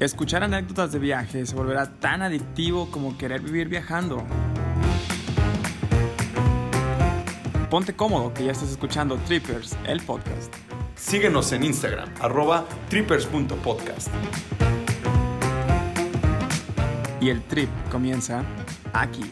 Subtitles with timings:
[0.00, 4.24] Escuchar anécdotas de viaje se volverá tan adictivo como querer vivir viajando.
[7.68, 10.54] Ponte cómodo que ya estás escuchando Trippers, el podcast.
[10.94, 14.08] Síguenos en Instagram, arroba trippers.podcast.
[17.20, 18.44] Y el trip comienza
[18.92, 19.28] aquí.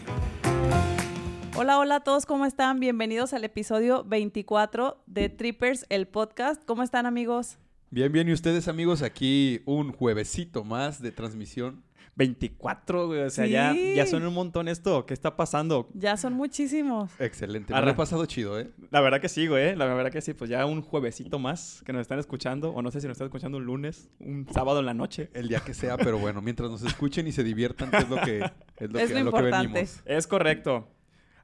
[1.55, 2.81] Hola, hola a todos, ¿cómo están?
[2.81, 6.61] Bienvenidos al episodio 24 de Trippers, el podcast.
[6.65, 7.57] ¿Cómo están amigos?
[7.91, 11.85] Bien, bien, y ustedes amigos, aquí un juevesito más de transmisión.
[12.19, 13.21] 24, güey.
[13.21, 13.95] O sea, ya, Sí.
[13.95, 15.05] ya son un montón esto.
[15.05, 15.87] ¿Qué está pasando?
[15.93, 17.11] Ya son muchísimos.
[17.19, 18.71] Excelente, me he pasado chido, ¿eh?
[18.91, 19.77] La verdad que sí, güey.
[19.77, 20.33] La verdad que sí.
[20.33, 22.71] Pues ya un juevesito más que nos están escuchando.
[22.71, 25.29] O no sé si nos están escuchando un lunes, un sábado en la noche.
[25.35, 28.17] El día que sea, pero bueno, mientras nos escuchen y se diviertan, que es lo
[28.23, 28.39] que,
[28.79, 29.69] es lo Es que, lo a lo que importante.
[29.75, 30.01] venimos.
[30.07, 30.89] Es correcto.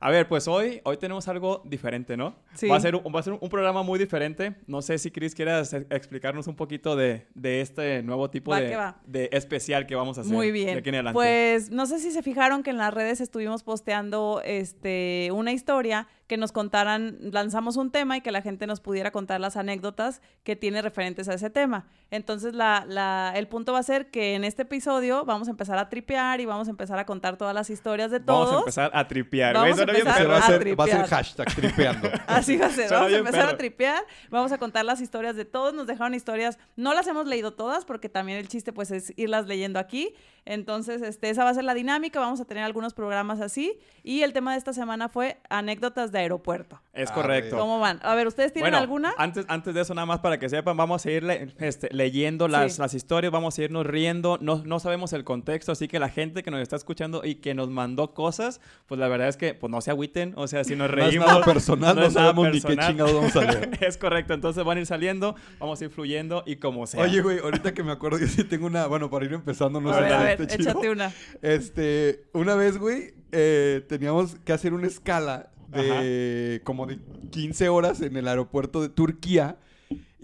[0.04, 2.34] A ver, pues hoy, hoy tenemos algo diferente, ¿no?
[2.54, 2.66] Sí.
[2.66, 4.56] Va a ser, un, va a ser un programa muy diferente.
[4.66, 9.28] No sé si Chris quieras explicarnos un poquito de, de este nuevo tipo de, de
[9.30, 10.32] especial que vamos a hacer.
[10.32, 10.78] Muy De bien.
[10.78, 11.14] aquí en adelante.
[11.14, 16.08] Pues no sé si se fijaron que en las redes estuvimos posteando este una historia
[16.26, 20.22] que nos contaran, lanzamos un tema y que la gente nos pudiera contar las anécdotas
[20.44, 21.86] que tiene referentes a ese tema.
[22.10, 25.78] Entonces la, la- el punto va a ser que en este episodio vamos a empezar
[25.78, 28.46] a tripear y vamos a empezar a contar todas las historias de todos.
[28.46, 29.54] Vamos a empezar a tripear.
[29.54, 31.06] Vamos a empezar a, a hacer, va a ser tripear.
[31.08, 32.08] hashtag tripeando.
[32.26, 32.90] Así va a ser.
[32.90, 33.58] Vamos a empezar a perro.
[33.58, 34.02] tripear.
[34.30, 35.74] Vamos a contar las historias de todos.
[35.74, 36.58] Nos dejaron historias.
[36.76, 40.14] No las hemos leído todas porque también el chiste pues es irlas leyendo aquí.
[40.44, 42.20] Entonces, este, esa va a ser la dinámica.
[42.20, 43.78] Vamos a tener algunos programas así.
[44.02, 46.80] Y el tema de esta semana fue anécdotas de aeropuerto.
[46.92, 47.56] Es A correcto.
[47.56, 47.98] ¿Cómo van?
[48.02, 49.14] A ver, ¿ustedes tienen Bueno, alguna?
[49.16, 52.48] Antes, antes de eso, nada más para que sepan, vamos a ir le- este, leyendo
[52.48, 52.80] las, Sí.
[52.82, 54.38] las historias, vamos a irnos riendo.
[54.42, 57.54] No, no sabemos el contexto, así que la gente que nos está escuchando y que
[57.54, 60.34] nos mandó cosas, pues la verdad es que pues no se agüiten.
[60.36, 61.26] O sea, si nos No es reímos.
[61.26, 62.88] nada personal, no, nada sabemos ni qué personal.
[62.90, 63.70] chingados vamos a leer.
[63.82, 67.00] es correcto, entonces van a ir saliendo, vamos a ir fluyendo y como sea.
[67.02, 69.90] Oye, güey, ahorita que me acuerdo, yo sí tengo una, bueno, para ir empezando, no
[69.90, 70.70] a sé ver, a ver, chido.
[70.70, 71.10] échate una.
[71.40, 76.98] Este, una vez, güey, eh, teníamos que hacer una escala de como de
[77.30, 79.58] 15 horas en el aeropuerto de Turquía.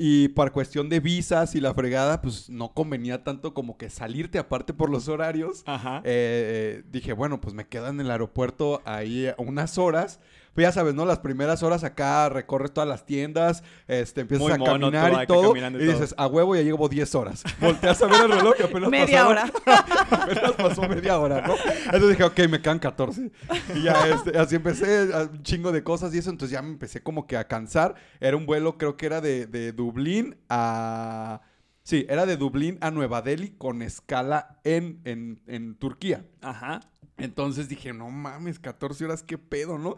[0.00, 4.38] Y por cuestión de visas y la fregada, pues no convenía tanto como que salirte
[4.38, 5.64] aparte por los horarios.
[5.66, 6.03] Ajá.
[6.04, 10.20] Eh, dije, bueno, pues me quedo en el aeropuerto ahí unas horas.
[10.58, 11.04] Pues ya sabes, ¿no?
[11.04, 15.54] Las primeras horas acá recorres todas las tiendas, este, empiezas Muy a mono caminar todo,
[15.54, 15.69] y todo.
[15.69, 15.92] y todo.
[15.92, 17.44] dices, a huevo ya llevo 10 horas.
[17.60, 19.52] Volteas a ver el reloj y apenas Media hora.
[20.10, 21.54] apenas pasó media hora, ¿no?
[21.84, 23.30] Entonces dije, ok, me quedan 14.
[23.76, 26.30] Y ya este, así empecé a un chingo de cosas y eso.
[26.30, 27.94] Entonces ya me empecé como que a cansar.
[28.18, 31.41] Era un vuelo, creo que era de, de Dublín a...
[31.84, 36.24] Sí, era de Dublín a Nueva Delhi con escala en, en, en Turquía.
[36.42, 36.80] Ajá.
[37.18, 39.97] Entonces dije, no mames, 14 horas, qué pedo, ¿no?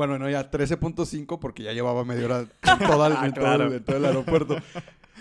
[0.00, 3.70] Bueno, no, ya 13.5 porque ya llevaba media hora en, toda Ah, en todo, claro.
[3.70, 4.56] en todo el aeropuerto.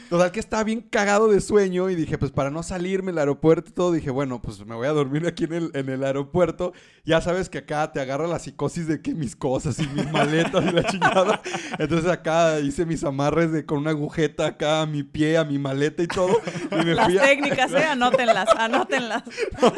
[0.10, 3.70] Total que estaba bien cagado de sueño y dije, pues para no salirme del aeropuerto
[3.70, 6.74] y todo, dije, bueno, pues me voy a dormir aquí en el, en el aeropuerto.
[7.06, 10.64] Ya sabes que acá te agarra la psicosis de que mis cosas y mis maletas
[10.66, 11.42] y la chingada.
[11.78, 15.60] Entonces acá hice mis amarres de, con una agujeta acá a mi pie, a mi
[15.60, 16.40] maleta y todo.
[16.72, 17.84] Y me Las fui a- técnicas, ¿eh?
[17.84, 19.24] Anótenlas, anótenlas.
[19.62, 19.74] no,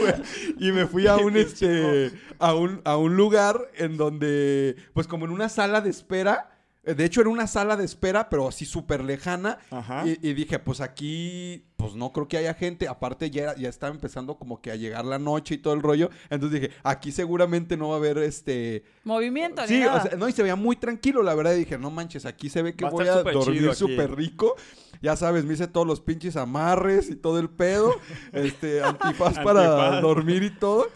[0.59, 5.25] y me fui a un este a un, a un lugar en donde pues como
[5.25, 6.50] en una sala de espera
[6.84, 10.03] de hecho era una sala de espera pero así súper lejana Ajá.
[10.08, 13.69] y, y dije pues aquí pues no creo que haya gente aparte ya era- ya
[13.69, 17.12] estaba empezando como que a llegar la noche y todo el rollo entonces dije aquí
[17.12, 19.97] seguramente no va a haber este Movimiento, ni Sí, nada.
[20.03, 21.53] o sea, no, y se veía muy tranquilo, la verdad.
[21.56, 24.56] Y dije, no manches, aquí se ve que Va a voy a dormir súper rico.
[25.02, 27.96] Ya sabes, me hice todos los pinches amarres y todo el pedo.
[28.31, 30.02] Este, antifaz para Antifaz.
[30.03, 30.88] dormir y todo.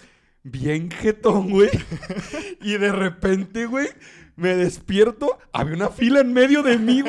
[0.43, 1.71] Bien jetón, güey.
[2.61, 3.87] y de repente, güey,
[4.35, 5.37] me despierto.
[5.51, 7.03] Había una fila en medio de mí,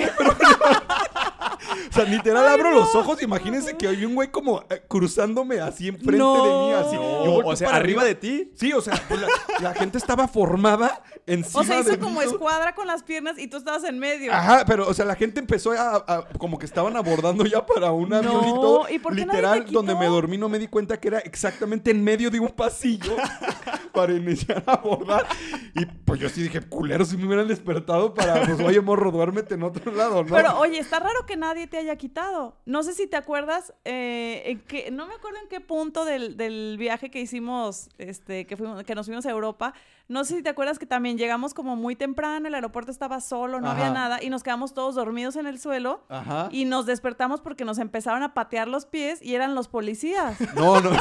[1.90, 3.22] o sea, literal abro los ojos.
[3.22, 6.96] Imagínense que había un güey como eh, cruzándome así enfrente de mí, así.
[6.96, 7.24] No.
[7.24, 8.52] Yo o sea, para arriba de ti.
[8.56, 9.28] Sí, o sea, pues la,
[9.60, 13.56] la gente estaba formada encima O sea, hizo como escuadra con las piernas y tú
[13.56, 14.32] estabas en medio.
[14.32, 17.90] Ajá, pero, o sea, la gente empezó a, a- como que estaban abordando ya para
[17.92, 18.86] un No, avión y todo.
[18.90, 19.78] ¿y por qué nadie Literal, te quitó?
[19.78, 23.16] donde me dormí no me di cuenta que era exactamente en medio de un pasillo
[23.92, 25.26] para iniciar a abordar.
[25.74, 29.54] Y pues yo sí dije, culero, si me hubieran despertado para, pues, oye, morro, duérmete
[29.54, 30.34] en otro lado, ¿no?
[30.34, 32.56] Pero oye, está raro que nadie te haya quitado.
[32.66, 36.76] No sé si te acuerdas, eh, qué- no me acuerdo en qué punto del, del
[36.78, 39.72] viaje que hicimos, este, que, fuimos, que nos fuimos a Europa.
[40.08, 43.60] No sé si te acuerdas que también llegamos como muy temprano, el aeropuerto estaba solo,
[43.60, 46.04] no había nada, y nos quedamos todos dormidos en el suelo.
[46.08, 46.48] Ajá.
[46.52, 50.36] Y nos despertamos porque nos empezaron a patear los pies y eran los policías.
[50.54, 50.90] No, no.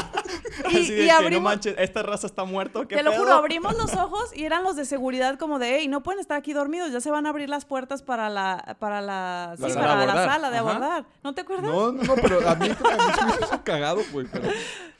[0.70, 2.88] Y, Así de y que, abrimos, no manches, esta raza está muerto.
[2.88, 5.88] ¿qué te lo juro, abrimos los ojos y eran los de seguridad como de, hey,
[5.88, 9.00] no pueden estar aquí dormidos, ya se van a abrir las puertas para la, para
[9.02, 10.30] la, La sí, sala para de la abordar.
[10.34, 10.70] sala de Ajá.
[10.70, 11.06] abordar.
[11.22, 11.70] ¿No te acuerdas?
[11.70, 14.26] No, no, no, pero a mí, a mí se me hizo cagado, güey.
[14.32, 14.48] Pero,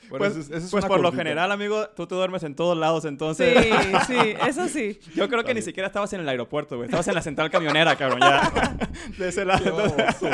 [0.09, 1.23] bueno, Pues, esa es- esa es pues por lo cortita.
[1.23, 3.65] general, amigo, tú te duermes en todos lados, Sí, entonces...
[4.07, 4.15] sí,
[4.47, 4.99] eso sí.
[5.15, 6.85] Yo creo que ni siquiera estabas en el aeropuerto, güey.
[6.87, 8.77] Estabas en la central camionera, cabrón, ya.
[9.17, 9.75] De ese lado.
[9.75, 10.29] Oso.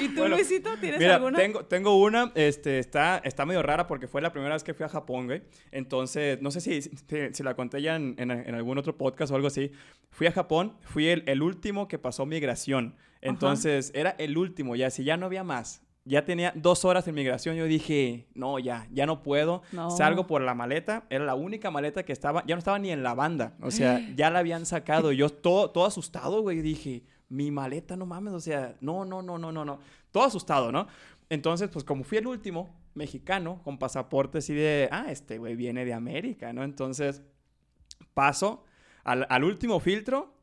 [0.00, 1.38] ¿Y tú, Bueno, Luisito, tienes Mira, alguna?
[1.38, 4.84] tengo, tengo una, este, está, está medio rara porque fue la primera vez que fui
[4.84, 5.42] a Japón, güey.
[5.72, 6.90] Entonces, no sé si, si,
[7.32, 9.72] si la conté ya en, en- en algún otro podcast o algo así.
[10.10, 12.96] Fui a Japón, fui el, el último que pasó migración.
[13.20, 15.82] Entonces, era el último, ya, si ya no había más.
[16.08, 19.62] Ya tenía dos horas en migración, yo dije, no, ya, ya no puedo.
[19.72, 19.90] No.
[19.90, 23.02] Salgo por la maleta, era la única maleta que estaba, ya no estaba ni en
[23.02, 23.54] la banda.
[23.60, 25.12] O sea, ya la habían sacado.
[25.12, 29.36] Yo todo, todo asustado, güey, dije, mi maleta, no mames, o sea, no, no, no,
[29.36, 29.80] no, no, no.
[30.10, 30.86] Todo asustado, ¿no?
[31.28, 35.84] Entonces, pues como fui el último mexicano con pasaporte así de, ah, este güey viene
[35.84, 36.64] de América, ¿no?
[36.64, 37.22] Entonces,
[38.14, 38.64] paso
[39.04, 40.37] al, al último filtro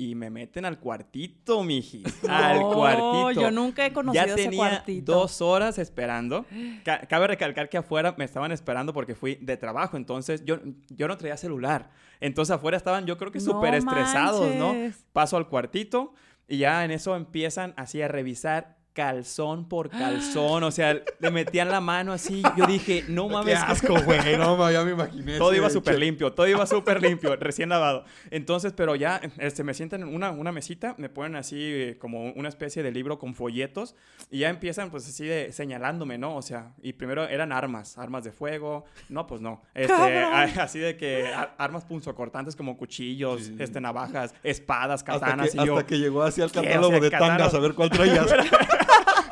[0.00, 2.04] y me meten al cuartito, mijis.
[2.28, 3.32] al No, cuartito.
[3.32, 5.12] yo nunca he conocido Ya ese tenía cuartito.
[5.12, 6.46] dos horas esperando.
[6.84, 9.96] Ca- cabe recalcar que afuera me estaban esperando porque fui de trabajo.
[9.98, 10.58] Entonces yo,
[10.88, 11.90] yo no traía celular.
[12.20, 14.74] Entonces afuera estaban yo creo que No súper estresados, ¿no?
[15.12, 16.14] Paso al cuartito
[16.48, 20.62] y ya en eso empiezan así a revisar calzón por calzón.
[20.64, 22.42] O sea, le metían la mano así.
[22.56, 23.58] Yo dije, no Qué mames.
[23.58, 24.20] asco, güey.
[24.40, 25.38] No, ma, ya me imaginé.
[25.38, 28.04] Todo iba súper limpio, todo iba súper limpio, recién lavado.
[28.30, 32.32] Entonces, pero ya este, me sientan en una, una mesita, me ponen así eh, como
[32.32, 33.94] una especie de libro con folletos
[34.30, 36.36] y ya empiezan pues así de señalándome, ¿no?
[36.36, 39.62] O sea, y primero eran armas, armas de fuego, no, pues no.
[39.74, 39.92] Este,
[40.60, 43.56] así de que a- armas punzocortantes como cuchillos, Sí.
[43.58, 45.76] este, navajas, espadas, Hasta katanas que, y yo...
[45.76, 46.60] hasta que llegó así al ¿Qué?
[46.60, 47.38] O catálogo de catálogo.
[47.38, 48.26] tangas a ver cuál traías.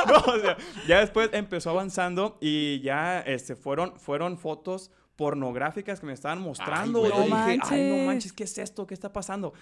[0.09, 0.57] No, o sea,
[0.87, 7.05] ya después empezó avanzando y ya este, fueron, fueron fotos pornográficas que me estaban mostrando.
[7.05, 8.07] yo No dije, ay, no manches.
[8.07, 8.87] manches, ¿qué es esto?
[8.87, 9.53] ¿Qué está pasando?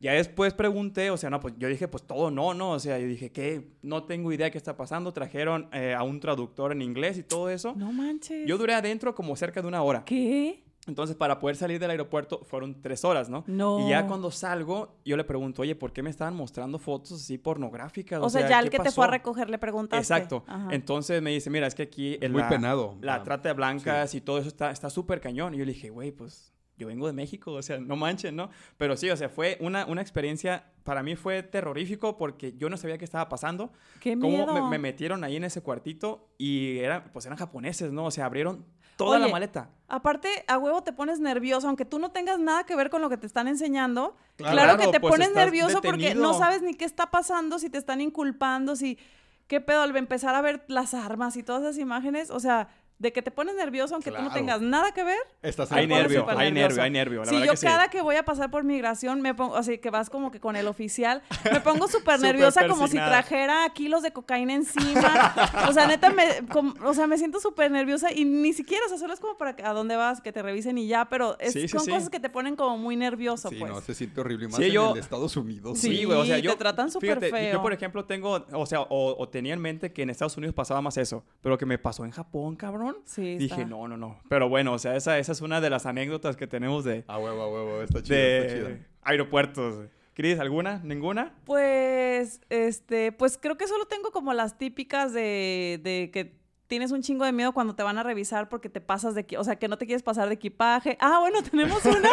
[0.00, 2.98] Ya después pregunté, o sea, no, pues yo dije, pues todo no, no, o sea,
[3.00, 3.72] yo dije, ¿qué?
[3.82, 5.12] No tengo idea qué está pasando.
[5.12, 7.74] Trajeron eh, a un traductor en inglés y todo eso.
[7.76, 8.46] No manches.
[8.46, 10.04] Yo duré adentro como cerca de una hora.
[10.04, 10.62] ¿Qué?
[10.88, 13.44] Entonces, para poder salir del aeropuerto fueron tres horas, ¿no?
[13.46, 13.86] No.
[13.86, 17.38] Y ya cuando salgo, yo le pregunto, oye, ¿por qué me estaban mostrando fotos así
[17.38, 18.20] pornográficas?
[18.22, 20.00] O, sea, ya el ¿qué que te fue a recoger le preguntaste.
[20.02, 20.44] Exacto.
[20.46, 20.68] Ajá.
[20.72, 22.96] Entonces me dice, mira, es que aquí en Muy la, penado.
[23.00, 25.54] la Ah, trata de blancas y todo eso está está súper cañón.
[25.54, 28.50] Y yo le dije, güey, pues yo vengo de México, o sea, no manchen, ¿no?
[28.76, 32.76] Pero sí, o sea, fue una, una experiencia, para mí fue terrorífico porque yo no
[32.76, 33.72] sabía qué estaba pasando.
[34.00, 34.54] ¡Qué Cómo miedo!
[34.54, 38.06] me, me metieron ahí en ese cuartito y eran, pues eran japoneses, ¿no?
[38.06, 38.64] O sea, abrieron
[38.96, 39.70] toda la maleta.
[39.86, 43.08] Aparte, a huevo te pones nervioso, aunque tú no tengas nada que ver con lo
[43.08, 44.16] que te están enseñando.
[44.36, 44.56] Claro.
[44.56, 47.78] Claro, que te pues pones nervioso porque no sabes ni qué está pasando, si te
[47.78, 48.98] están inculpando, si
[49.46, 53.12] qué pedo al empezar a ver las armas y todas esas imágenes, o sea, de
[53.12, 55.18] que te pones nervioso aunque tú no tengas nada que ver.
[55.42, 56.68] Estás Hay nervio, hay nervioso.
[56.68, 57.20] nervio, hay nervio.
[57.20, 57.66] La Sí, verdad yo que sí.
[57.66, 60.40] cada que voy a pasar por migración me pongo, o sea, que vas como que
[60.40, 61.22] con el oficial,
[61.52, 65.34] me pongo súper nerviosa como si trajera kilos de cocaína encima.
[65.68, 68.88] o sea, neta, me, com- o sea, me siento súper nerviosa y ni siquiera, o
[68.88, 71.38] sea, solo es como para que a dónde vas, que te revisen y ya, pero
[71.38, 71.90] es, Sí, sí, son sí.
[71.92, 73.70] casi que te ponen como muy nervioso, Sí, pues.
[73.70, 74.46] no, se siente horrible.
[74.46, 75.78] y Más Sí, en yo- el Estados Unidos.
[75.78, 76.56] Sí, Sí, güey, o sea, te yo...
[76.56, 77.52] tratan súper feo.
[77.52, 80.54] Yo, por ejemplo, tengo, o sea, o, o tenía en mente que en Estados Unidos
[80.54, 82.87] pasaba más eso, pero que me pasó en Japón, cabrón.
[83.04, 84.18] Sí, Dije, no, no, no.
[84.28, 87.18] Pero bueno, o sea, esa, esa es una de las anécdotas que tenemos de, A
[87.18, 87.82] huevo, a huevo.
[87.82, 88.68] Está chido, está chido.
[88.68, 89.86] de aeropuertos.
[90.14, 90.80] Cris, ¿alguna?
[90.84, 91.34] ¿Ninguna?
[91.44, 96.36] Pues, este, pues creo que solo tengo como las típicas de, de que
[96.66, 99.44] tienes un chingo de miedo cuando te van a revisar porque te pasas de, o
[99.44, 100.98] sea, que no te quieres pasar de equipaje.
[101.00, 102.10] Ah, bueno, tenemos una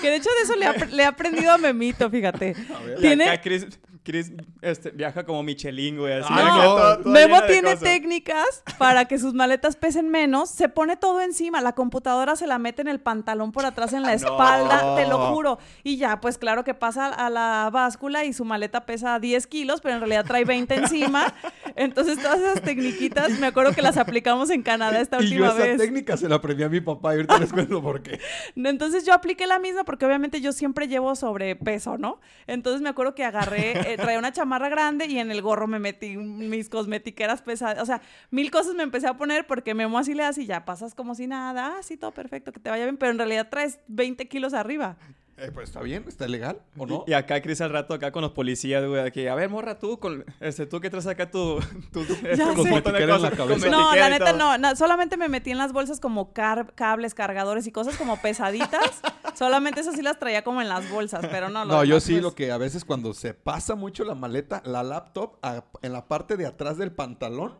[0.00, 2.54] que de hecho de eso le, he apre- le he aprendido a Memito, fíjate.
[2.76, 2.98] A ver.
[3.00, 3.66] Tiene- acá Chris,
[4.06, 4.32] Chris
[4.62, 6.12] este, viaja como Michelin, güey.
[6.14, 6.62] Así que no.
[6.62, 7.80] todo- todo Memo tiene cosas.
[7.80, 10.48] técnicas para que sus maletas pesen menos.
[10.48, 11.60] Se pone todo encima.
[11.60, 15.18] La computadora se la mete en el pantalón por atrás en la espalda, te lo
[15.34, 15.58] juro.
[15.82, 19.80] Y ya, pues claro que pasa a la báscula y su maleta pesa 10 kilos,
[19.80, 21.34] pero en realidad trae 20 encima.
[21.76, 25.48] Entonces todas esas tecniquitas, me acuerdo que las aplicamos en Canadá esta Y yo última
[25.48, 25.78] esa vez.
[25.78, 28.20] técnica se la aprendí a mi papá y ahorita les cuento por qué.
[28.56, 32.20] Entonces yo apliqué la misma porque obviamente yo siempre llevo sobrepeso, ¿no?
[32.46, 36.16] Entonces me acuerdo que agarré, traía una chamarra grande y en el gorro me metí
[36.16, 37.82] mis cosmetiqueras pesadas.
[37.82, 38.00] O sea,
[38.30, 41.14] mil cosas me empecé a poner porque Memo así le hace y ya pasas como
[41.14, 41.76] si nada.
[41.76, 42.96] Ah, sí, todo perfecto, que te vaya bien.
[42.96, 44.96] Pero en realidad traes 20 kilos arriba.
[45.38, 47.04] Eh, pues está bien, está legal, ¿o no?
[47.06, 49.98] Y acá Chris al rato acá con los policías, güey, aquí, a ver, morra, tú,
[49.98, 51.58] con, este, tú que traes acá tu,
[51.92, 53.68] tu, este, Cosmetiquera en la cabeza.
[53.68, 57.72] No, la neta no, Solamente me metí en las bolsas como car- cables, cargadores y
[57.72, 59.02] cosas como pesaditas.
[59.34, 61.66] solamente esas sí las traía como en las bolsas, pero no.
[61.66, 64.14] lo No, yo demás, sí pues, lo que a veces cuando se pasa mucho la
[64.14, 67.58] maleta, la laptop, a- en la parte de atrás del pantalón,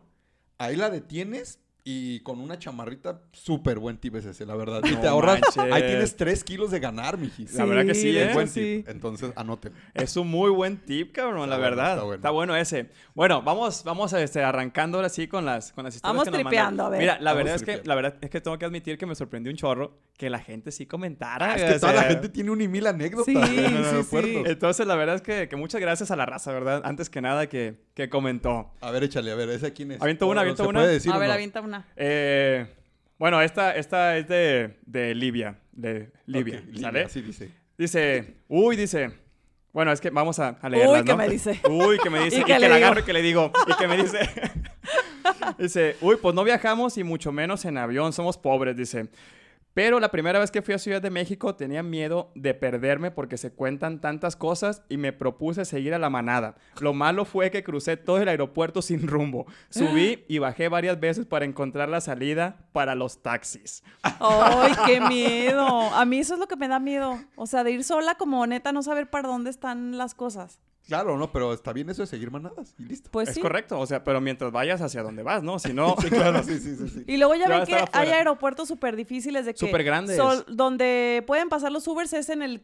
[0.57, 4.81] ahí la detienes Y con una chamarrita, súper buen tip es ese, la verdad.
[4.83, 5.39] Y te ahorras.
[5.39, 5.73] manches.
[5.73, 7.53] Ahí tienes 3 kilos de ganar, mijis.
[7.53, 8.23] La verdad que sí, ¿eh?
[8.23, 8.59] Es hecho, buen sí.
[8.83, 8.89] tip.
[8.89, 9.71] Entonces, anoten.
[9.93, 11.91] Es un muy buen tip, cabrón, Está la bueno, verdad.
[11.93, 12.15] está bueno.
[12.15, 12.89] Está bueno ese.
[13.15, 16.31] Bueno, vamos, vamos a, este, arrancando ahora sí con las, con las historias Vamos que
[16.31, 16.99] nos tripeando, a ver.
[16.99, 19.15] Mira, la Vamos verdad, es que, la verdad es que tengo que admitir que me
[19.15, 21.53] sorprendió un chorro que la gente sí comentara.
[21.53, 24.43] Ah, es que o toda la gente tiene un y mil anécdotas Sí, en sí.
[24.45, 26.81] Entonces, la verdad es que, que muchas gracias a la raza, ¿verdad?
[26.83, 28.71] Antes que nada que, que comentó.
[28.81, 30.01] A ver, échale, a ver, ¿esa quién es?
[30.01, 30.79] Avienta una, ¿O avienta se una.
[30.81, 31.76] puede decir A ver, avienta una.
[31.95, 32.65] Eh,
[33.17, 35.59] bueno, esta, esta es de, de Libia.
[35.71, 37.03] De Libia, ¿sale?
[37.03, 37.51] así dice.
[37.77, 39.11] Dice, uy, dice.
[39.73, 41.17] Bueno, es que vamos a, a leerlas, Uy, ¿qué ¿no?
[41.17, 41.61] me dice?
[41.69, 42.37] Uy, que me dice.
[42.37, 43.51] ¿Y y qué que le la agarro y que le digo.
[43.67, 44.19] Y que me dice.
[45.59, 48.11] dice, uy, pues no viajamos y mucho menos en avión.
[48.13, 49.07] Somos pobres, dice.
[49.77, 53.37] Pero la primera vez que fui a Ciudad de México tenía miedo de perderme porque
[53.37, 56.55] se cuentan tantas cosas y me propuse seguir a la manada.
[56.79, 59.45] Lo malo fue que crucé todo el aeropuerto sin rumbo.
[59.69, 63.83] Subí y bajé varias veces para encontrar la salida para los taxis.
[64.01, 65.67] ¡Ay, qué miedo!
[65.93, 67.19] A mí eso es lo que me da miedo.
[67.35, 70.59] O sea, de ir sola como neta, no saber para dónde están las cosas.
[70.87, 73.09] Claro, no, pero está bien eso de seguir manadas y listo.
[73.11, 73.41] Pues es sí.
[73.41, 75.59] correcto, o sea, pero mientras vayas hacia donde vas, ¿no?
[75.59, 76.87] Si no, Sí, claro, sí, sí, sí.
[76.87, 77.03] sí.
[77.07, 79.59] Y luego ya ven que hay aeropuertos súper difíciles de que...
[79.59, 80.15] Súper grandes.
[80.15, 82.61] sol- donde pueden pasar los Ubers es en el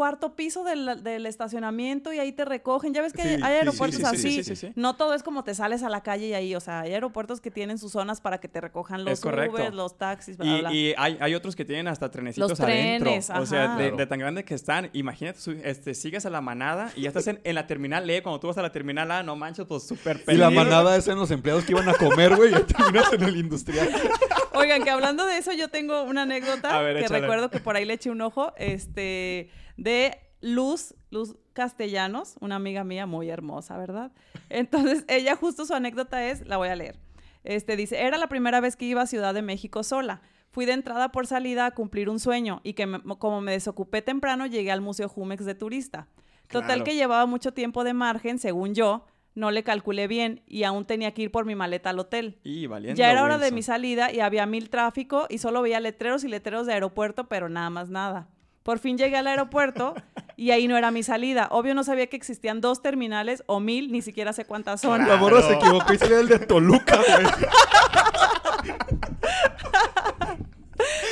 [0.00, 2.94] cuarto piso del, del estacionamiento y ahí te recogen.
[2.94, 4.30] Ya ves que Sí, hay aeropuertos sí, sí, así.
[4.42, 4.72] sí, sí, sí.
[4.74, 6.54] No todo es como te sales a la calle y ahí.
[6.54, 9.22] O sea, hay aeropuertos que tienen sus zonas para que te recojan los.
[9.22, 10.72] Ubers, los taxis, bla, bla, Y, bla.
[10.74, 13.10] y hay, hay otros que tienen hasta trenecitos Los adentro.
[13.10, 14.88] trenes, o sea, de, tan grandes que están.
[14.94, 18.22] Imagínate, este, sigues a la manada y ya estás en, en la terminal E.
[18.22, 21.06] Cuando tú vas a la terminal A, no manches, pues súper Y la manada es
[21.08, 23.90] en los empleados que iban a comer, güey, y ya terminas en el industrial.
[24.54, 27.20] Oigan, que hablando de eso, yo tengo una anécdota ver, que échale.
[27.20, 29.48] recuerdo que por ahí le eché un ojo, este,
[29.80, 34.12] de Luz, Luz Castellanos, una amiga mía muy hermosa, ¿verdad?
[34.48, 36.98] Entonces, ella justo su anécdota es, la voy a leer.
[37.44, 40.20] Este dice, era la primera vez que iba a Ciudad de México sola.
[40.50, 44.02] Fui de entrada por salida a cumplir un sueño y que me- como me desocupé
[44.02, 46.08] temprano llegué al Museo Jumex de turista.
[46.48, 46.84] Total Claro.
[46.84, 49.06] que llevaba mucho tiempo de margen, según yo,
[49.36, 52.40] no le calculé bien y aún tenía que ir por mi maleta al hotel.
[52.42, 55.78] Y valiendo, Ya era hora de mi salida y había mil tráfico y solo veía
[55.80, 58.28] letreros y letreros de aeropuerto, pero nada más nada.
[58.62, 59.94] Por fin llegué al aeropuerto
[60.36, 61.48] y ahí no era mi salida.
[61.50, 65.08] Obvio no sabía que existían dos terminales o mil, ni siquiera sé cuántas son.
[65.08, 67.26] La morra se equivocó y sería el de Toluca, güey.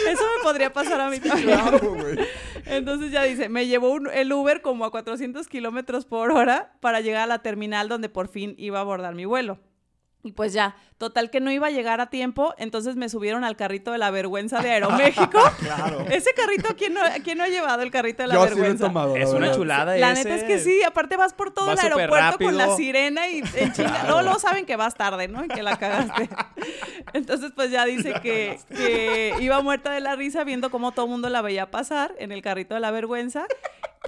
[0.08, 1.58] Eso me podría pasar a mí también.
[1.58, 2.18] Claro, güey.
[2.66, 7.00] Entonces ya dice, me llevó un- el Uber como a 400 kilómetros por hora para
[7.00, 9.58] llegar a la terminal donde por fin iba a abordar mi vuelo.
[10.28, 13.56] Y pues ya, total que no iba a llegar a tiempo, entonces me subieron al
[13.56, 15.40] carrito de la vergüenza de Aeroméxico.
[15.58, 16.00] Claro.
[16.10, 18.56] Ese carrito, ¿quién no, quién no ha llevado el carrito de la Yo sí lo
[18.56, 18.84] he vergüenza?
[18.88, 19.54] tomado, la Es una verdad.
[19.56, 20.24] chulada La ese.
[20.24, 23.42] neta es que sí, aparte vas por todo Vas el aeropuerto con la sirena y
[23.54, 24.02] en chinga.
[24.04, 25.44] Luego, luego saben que vas tarde, ¿no?
[25.46, 26.28] Y que la cagaste.
[27.14, 31.10] Entonces, pues ya dice que, que iba muerta de la risa viendo cómo todo el
[31.12, 33.46] mundo la veía pasar en el carrito de la vergüenza.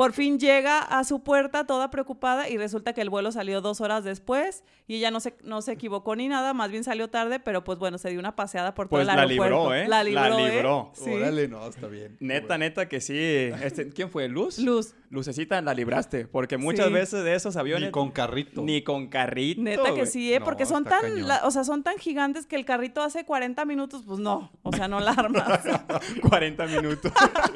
[0.01, 3.83] Por fin llega a su puerta toda preocupada y resulta que el vuelo salió dos
[3.83, 7.39] horas después y ella no se, no se equivocó ni nada, más bien salió tarde,
[7.39, 9.59] pero pues bueno, se dio una paseada por Pues todo el la aeropuerto.
[9.59, 9.87] libró, ¿eh?
[9.89, 10.53] La La libró, ¿eh?
[10.55, 10.93] libró.
[10.95, 11.11] Sí.
[11.11, 12.17] Órale, no, está bien.
[12.19, 13.15] Neta, neta que sí.
[13.63, 14.27] Este, ¿Quién fue?
[14.29, 14.59] ¿Luz?
[14.59, 14.95] Luz.
[15.11, 16.27] Lucecita, la libraste.
[16.29, 16.93] Porque muchas Sí.
[16.93, 17.89] veces de esos aviones...
[17.89, 18.63] Ni con carrito.
[18.63, 20.39] Ni con carrito, Neta que sí, ¿eh?
[20.39, 23.65] No, Porque son tan, la- o sea, son tan gigantes que el carrito hace 40
[23.67, 25.61] minutos, pues no, o sea, no la armas.
[26.27, 27.13] 40 minutos.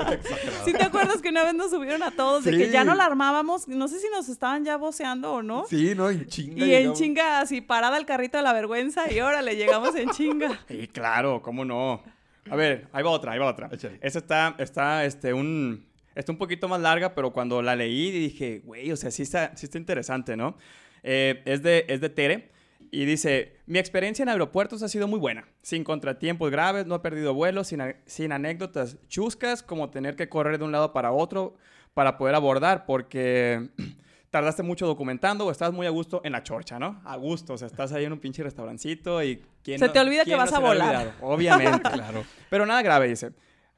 [0.67, 2.87] ¿Sí te acuerdas que una vez nos subieron a todos de que ya Sí.
[2.89, 3.69] no la armábamos?
[3.69, 5.65] No sé si nos estaban ya voceando o no.
[5.69, 6.59] Sí, no, en chinga.
[6.59, 6.99] Y en llegamos.
[6.99, 10.59] chinga así parada el carrito de la vergüenza y órale, llegamos en chinga.
[10.69, 12.03] Sí, claro, cómo no.
[12.51, 13.71] A ver, ahí va otra, ahí va otra.
[14.01, 18.61] Esta está, está, este, un, está un poquito más larga, pero cuando la leí dije,
[18.65, 20.57] güey, o sea, sí está, sí está interesante, ¿no?
[21.03, 22.51] Eh, es, de, es de Tere
[22.91, 27.01] y dice, mi experiencia en aeropuertos ha sido muy buena, sin contratiempos graves, no he
[27.01, 31.57] perdido vuelos, sin, sin anécdotas chuscas, como tener que correr de un lado para otro
[31.95, 33.69] para poder abordar, porque
[34.31, 37.01] tardaste mucho documentando o estás muy a gusto en la chorcha, ¿no?
[37.05, 39.41] A gusto, o sea, estás ahí en un pinche restaurancito y...
[39.63, 40.97] ¿quién Se no- te olvida que vas no a volar.
[40.97, 41.13] olvidado?
[41.23, 41.89] Obviamente.
[41.93, 42.25] Claro.
[42.51, 43.31] Pero nada grave, dice.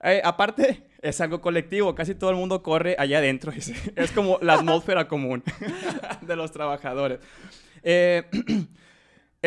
[0.02, 1.94] Eh, aparte, es algo colectivo.
[1.94, 3.75] Casi todo el mundo corre allá adentro, dice.
[3.96, 5.42] Es como la atmósfera común
[6.23, 7.20] de los trabajadores.
[7.82, 8.25] Eh,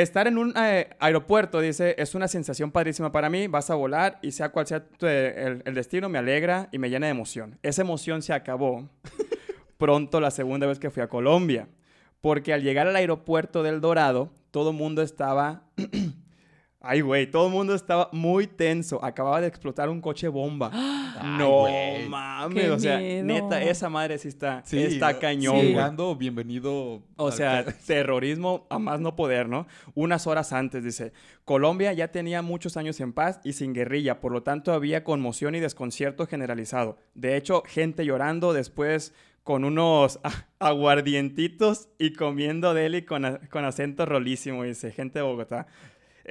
[0.01, 3.47] estar en un eh, aeropuerto, dice, es una sensación padrísima para mí.
[3.47, 6.89] Vas a volar y sea cual sea tu- el, el destino, me alegra y me
[6.89, 7.57] llena de emoción.
[7.63, 8.89] Esa emoción se acabó
[9.77, 11.67] pronto la segunda vez que fui a Colombia.
[12.21, 15.63] Porque al llegar al aeropuerto del Dorado, todo mundo estaba
[16.81, 19.03] Ay, güey, todo el mundo estaba muy tenso.
[19.03, 20.71] Acababa de explotar un coche bomba.
[21.37, 22.07] no güey.
[22.07, 23.25] mames, Qué o sea, miedo.
[23.25, 25.67] neta, esa madre sí está, Sí, está cañón, Sí.
[25.67, 27.01] Llegando, bienvenido.
[27.17, 29.67] O al sea, terrorismo a más no poder, ¿no?
[29.93, 31.11] Unas horas antes, dice,
[31.43, 35.55] Colombia ya tenía muchos años en paz y sin guerrilla, por lo tanto había conmoción
[35.55, 36.97] y desconcierto generalizado.
[37.13, 40.21] De hecho, gente llorando después con unos
[40.59, 45.67] aguardientitos y comiendo deli con, con acento rolísimo, dice, gente de Bogotá.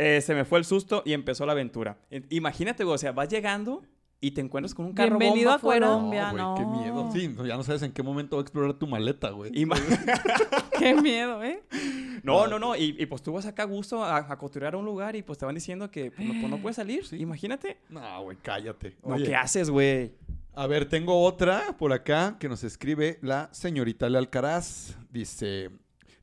[0.01, 1.99] Eh, se me fue el susto y empezó la aventura.
[2.31, 3.83] Imagínate, güey, o sea, vas llegando
[4.21, 5.81] y te encuentras con un carro Bienvenido bomba a.
[5.81, 6.31] Colombia.
[6.31, 6.55] güey, no.
[6.57, 7.11] qué miedo.
[7.13, 9.51] Sí, no, ya no sabes en qué momento va a explorar tu maleta, güey.
[9.53, 9.77] Ima-
[10.79, 11.63] Qué miedo, ¿eh?
[12.23, 12.75] No, no, no.
[12.77, 15.23] Y, y, pues tú vas acá a gusto a, a costurar a un lugar y
[15.23, 17.05] pues te van diciendo que pues, no, pues, no puedes salir.
[17.13, 17.79] Imagínate.
[17.89, 18.97] No, güey, cállate.
[19.05, 20.15] No, Oye, ¿Qué haces, güey?
[20.55, 24.97] A ver, tengo otra por acá que nos escribe la señorita Le Alcaraz.
[25.11, 25.71] Dice,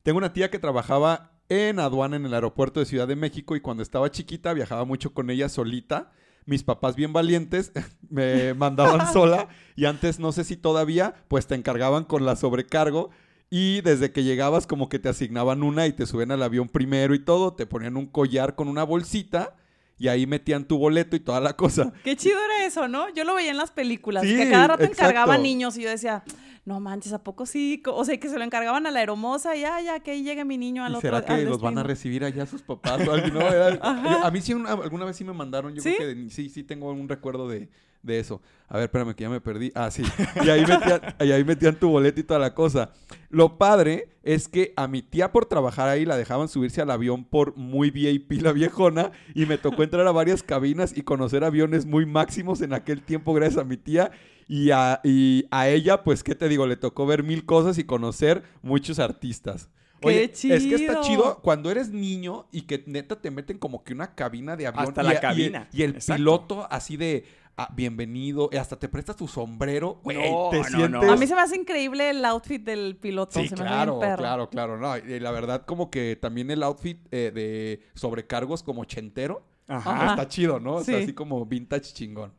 [0.02, 3.60] tengo una tía que trabajaba en aduana en el aeropuerto de Ciudad de México y
[3.60, 6.12] cuando estaba chiquita viajaba mucho con ella solita.
[6.44, 7.72] Mis papás bien valientes
[8.08, 13.10] me mandaban sola y antes no sé si todavía pues te encargaban con la sobrecargo
[13.48, 17.14] y desde que llegabas como que te asignaban una y te suben al avión primero
[17.14, 19.54] y todo, te ponían un collar con una bolsita
[19.98, 21.92] y ahí metían tu boleto y toda la cosa.
[22.04, 23.12] Qué chido era eso, ¿no?
[23.14, 24.24] Yo lo veía en las películas.
[24.24, 25.04] Sí, que cada rato exacto.
[25.04, 26.22] encargaban niños y yo decía,
[26.66, 27.80] no manches, ¿a poco sí?
[27.86, 30.58] O sea, que se lo encargaban a la hermosa, ya, ya, que ahí llegue mi
[30.58, 31.82] niño al ¿Y otro será que los van a destino".
[31.84, 33.16] recibir allá sus papás o?
[33.16, 35.94] No, era- yo- a mí sí una- alguna vez sí me mandaron, yo ¿Sí?
[35.96, 37.68] creo que de- sí, sí tengo un recuerdo de,
[38.06, 38.40] de eso.
[38.68, 39.70] A ver, espérame que ya me perdí.
[39.74, 40.02] Ah, sí.
[40.44, 42.90] Y ahí metían, y ahí metían tu boleto y toda la cosa.
[43.28, 47.24] Lo padre es que a mi tía por trabajar ahí la dejaban subirse al avión
[47.24, 51.86] por muy VIP la viejona y me tocó entrar a varias cabinas y conocer aviones
[51.86, 54.10] muy máximos en aquel tiempo gracias a mi tía.
[54.48, 56.66] Y a, y a ella, pues, ¿qué te digo?
[56.68, 59.70] Le tocó ver mil cosas y conocer muchos artistas.
[60.00, 61.02] ¡Qué Oye, es que está chido!
[61.02, 64.84] chido cuando eres niño y que neta te meten como que una cabina de avión.
[64.88, 65.68] Hasta y, la y- cabina.
[65.72, 66.18] Y, el Exacto.
[66.18, 67.24] piloto así de
[67.56, 68.48] ah, bienvenido.
[68.52, 70.00] y hasta te prestas tu sombrero.
[70.02, 70.90] Güey, No, te no, sientes.
[70.90, 71.12] no.
[71.12, 73.40] A mí se me hace increíble el outfit del piloto.
[73.40, 74.76] Sí, se me hace claro, bien claro, claro.
[74.78, 79.42] No, y la verdad, como que también el outfit eh, de sobrecargos como ochentero.
[79.68, 79.90] Ajá.
[79.96, 80.10] Ajá.
[80.10, 80.74] Está chido, ¿no?
[80.76, 81.04] O sea, Sí.
[81.04, 82.32] así como vintage chingón.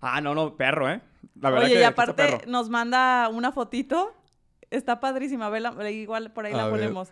[0.00, 1.00] Ah, no, no, perro, ¿eh?
[1.40, 4.14] La verdad Oye, que y aparte nos manda una fotito.
[4.70, 6.72] Está padrísima, vela, igual por ahí A la ver.
[6.80, 7.08] ponemos.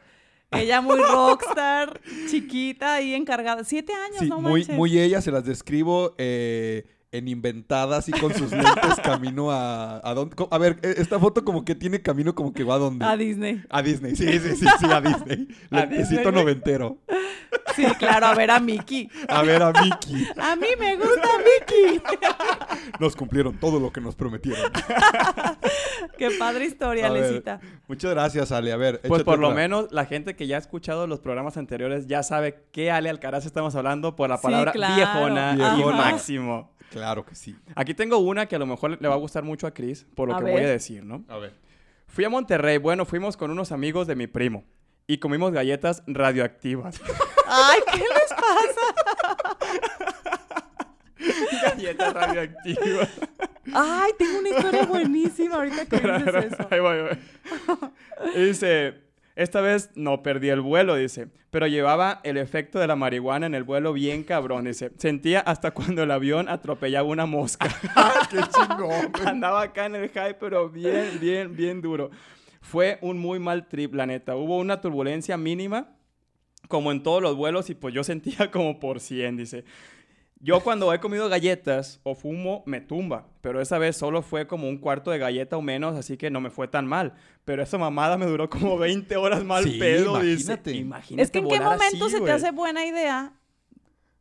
[0.52, 2.00] Ella muy rockstar,
[2.30, 3.64] chiquita ahí encargada.
[3.64, 4.76] Siete años, Sí, no muy, manches.
[4.76, 9.96] muy ella, se las describo eh, en inventada, así con sus lentes, camino a...
[10.06, 12.78] A, dónde- a ver, e- esta foto como que tiene camino como que va a
[12.78, 13.04] dónde.
[13.04, 13.62] A Disney.
[13.70, 15.48] A Disney, sí, sí, sí, sí, a Disney.
[15.70, 16.98] Lentecito noventero.
[17.74, 19.08] Sí, claro, a ver a Mickey.
[19.28, 20.26] A ver a Mickey.
[20.36, 22.02] A mí me gusta Mickey.
[22.98, 24.70] Nos cumplieron todo lo que nos prometieron.
[26.18, 27.60] Qué padre historia, A ver, Lecita.
[27.86, 28.72] Muchas gracias, Ale.
[28.72, 32.06] A ver, Pues por lo menos la gente que ya ha escuchado los programas anteriores
[32.06, 34.94] ya sabe qué Ale Alcaraz estamos hablando por la Sí, palabra claro.
[34.96, 35.96] viejona, y Viejona.
[35.96, 36.70] máximo.
[36.90, 37.54] Claro que sí.
[37.74, 40.28] Aquí tengo una que a lo mejor le va a gustar mucho a Chris por
[40.28, 40.52] lo A que ver.
[40.54, 41.24] voy a decir, ¿no?
[41.28, 41.52] A ver.
[42.06, 44.64] Fui a Monterrey, bueno, fuimos con unos amigos de mi primo
[45.06, 47.00] y comimos galletas radioactivas.
[47.46, 49.98] Ay, ¿qué les pasa?
[51.62, 53.08] galletas radioactivas.
[53.74, 56.66] Ay, tengo una historia buenísima ahorita que dices eso.
[56.70, 58.38] Ahí voy, ahí voy.
[58.46, 58.94] Dice,
[59.38, 63.54] esta vez no perdí el vuelo, dice, pero llevaba el efecto de la marihuana en
[63.54, 64.90] el vuelo bien cabrón, dice.
[64.98, 67.68] Sentía hasta cuando el avión atropellaba una mosca.
[68.30, 69.12] ¡Qué chingón!
[69.24, 72.10] Andaba acá en el high, pero bien, bien, bien duro.
[72.60, 74.34] Fue un muy mal trip, la neta.
[74.34, 75.96] Hubo una turbulencia mínima,
[76.66, 79.64] como en todos los vuelos, y pues yo sentía como por 100, dice.
[80.40, 83.26] Yo cuando he comido galletas o fumo, me tumba.
[83.40, 86.40] Pero esa vez solo fue como un cuarto de galleta o menos, así que no
[86.40, 87.14] me fue tan mal.
[87.44, 90.52] Pero esa mamada me duró como 20 horas mal Sí, pedo, dice.
[90.52, 90.72] imagínate.
[90.76, 93.32] Imagínate Es que en qué momento así, se te hace buena idea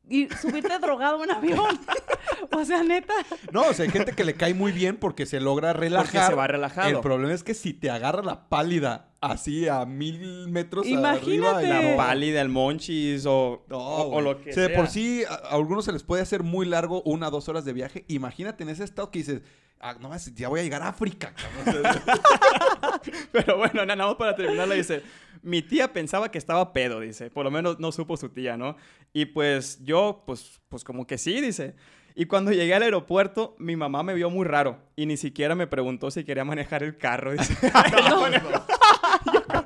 [0.10, 1.80] ir subirte drogado a un avión.
[2.52, 3.14] o sea, neta.
[3.52, 6.30] No, o sea, hay gente que le cae muy bien porque se logra relajar.
[6.30, 6.90] se va relajado.
[6.90, 11.66] El problema es que si te agarra la pálida así a mil metros arriba Imagínate.
[11.66, 14.70] y La no- pálida, el monchis o, No, o, o lo que O sea, de
[14.70, 14.78] sea.
[14.78, 17.66] por sí, a, a algunos se les puede hacer muy largo una o dos horas
[17.66, 18.06] de viaje.
[18.08, 19.42] Imagínate en ese estado que dices,
[19.80, 21.34] ah, no, más, ya voy a llegar a África.
[23.32, 25.02] Pero bueno, nada más para terminar, le dice,
[25.42, 28.76] mi tía pensaba que estaba pedo, dice, por lo menos no supo su tía, ¿no?
[29.14, 31.76] Y pues yo, pues, pues como que sí, dice.
[32.16, 35.68] Y cuando llegué al aeropuerto, mi mamá me vio muy raro y ni siquiera me
[35.68, 37.56] preguntó si quería manejar el carro, dice.
[37.62, 38.64] yo creo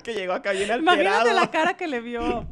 [0.01, 1.01] que llegó acá bien alterado.
[1.01, 2.47] Imagínate la cara que le vio.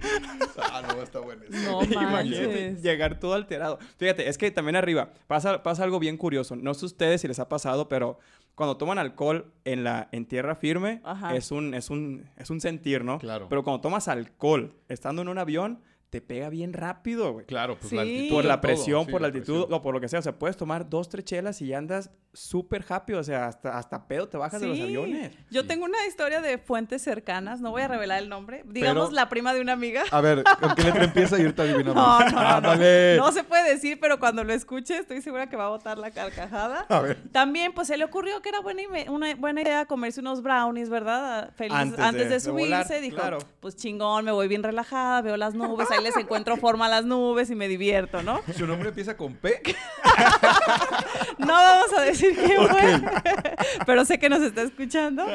[0.57, 1.43] ah, no, está bueno.
[1.49, 3.79] No Imagínate llegar todo alterado.
[3.97, 6.55] Fíjate, es que también arriba pasa, pasa algo bien curioso.
[6.55, 8.19] No sé ustedes si les ha pasado, pero
[8.55, 11.35] cuando toman alcohol en, la, en tierra firme Ajá.
[11.35, 13.17] es un, es, un, es un sentir, ¿no?
[13.19, 13.47] Claro.
[13.49, 17.45] Pero cuando tomas alcohol estando en un avión, te pega bien rápido, güey.
[17.45, 17.95] Claro, pues Sí.
[17.95, 18.35] la altitud.
[18.35, 19.73] Por la presión, sí, por la altitud, presión.
[19.73, 20.19] o por lo que sea.
[20.19, 23.19] O sea, puedes tomar dos, tres chelas y ya andas súper rápido.
[23.19, 25.31] O sea, hasta, hasta pedo te bajas de los aviones.
[25.51, 25.67] Yo Sí.
[25.67, 28.63] tengo una historia de fuentes cercanas, no voy a revelar el nombre.
[28.65, 30.03] Digamos Pero- la prima de una amiga.
[30.11, 31.37] A ver, ¿con qué letra empieza?
[31.37, 31.95] Y ahorita adivinamos.
[31.99, 32.71] No, no, no, no.
[32.71, 33.17] Ándale.
[33.17, 36.09] No se puede decir, pero cuando lo escuche estoy segura que va a botar la
[36.11, 36.85] carcajada.
[36.89, 37.17] A ver.
[37.31, 41.51] También, pues se le ocurrió que era buena, una buena idea comerse unos brownies, ¿verdad?
[41.55, 42.65] Feliz, Antes antes, de- de, de subirse.
[42.69, 43.37] volar, dijo, claro.
[43.59, 47.05] pues chingón, me voy bien relajada, veo las nubes, ahí les encuentro forma a las
[47.05, 48.41] nubes y me divierto, ¿no?
[48.55, 49.61] Su nombre empieza con P.
[51.37, 53.01] No vamos a decir quién fue,
[53.85, 55.25] pero sé que nos está escuchando.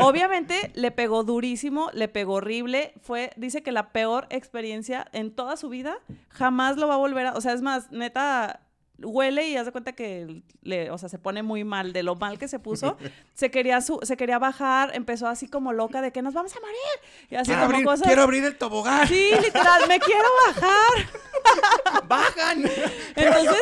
[0.00, 2.92] Obviamente le pegó durísimo, le pegó horrible.
[3.02, 5.96] Fue, dice que la peor experiencia en toda su vida.
[6.28, 7.32] Jamás lo va a volver a.
[7.34, 8.60] O sea, es más, neta.
[8.98, 12.14] Huele y haz de cuenta que le, o sea, se pone muy mal de lo
[12.16, 12.96] mal que se puso.
[13.34, 16.60] Se quería su- se quería bajar, empezó así como loca de que nos vamos a
[16.60, 16.76] morir.
[17.30, 18.06] Y así Quiero como abrir, cosas.
[18.06, 19.06] quiero abrir el tobogán.
[19.06, 22.02] Sí, literal, me quiero bajar.
[22.08, 22.64] ¡Bajan!
[23.16, 23.60] Entonces,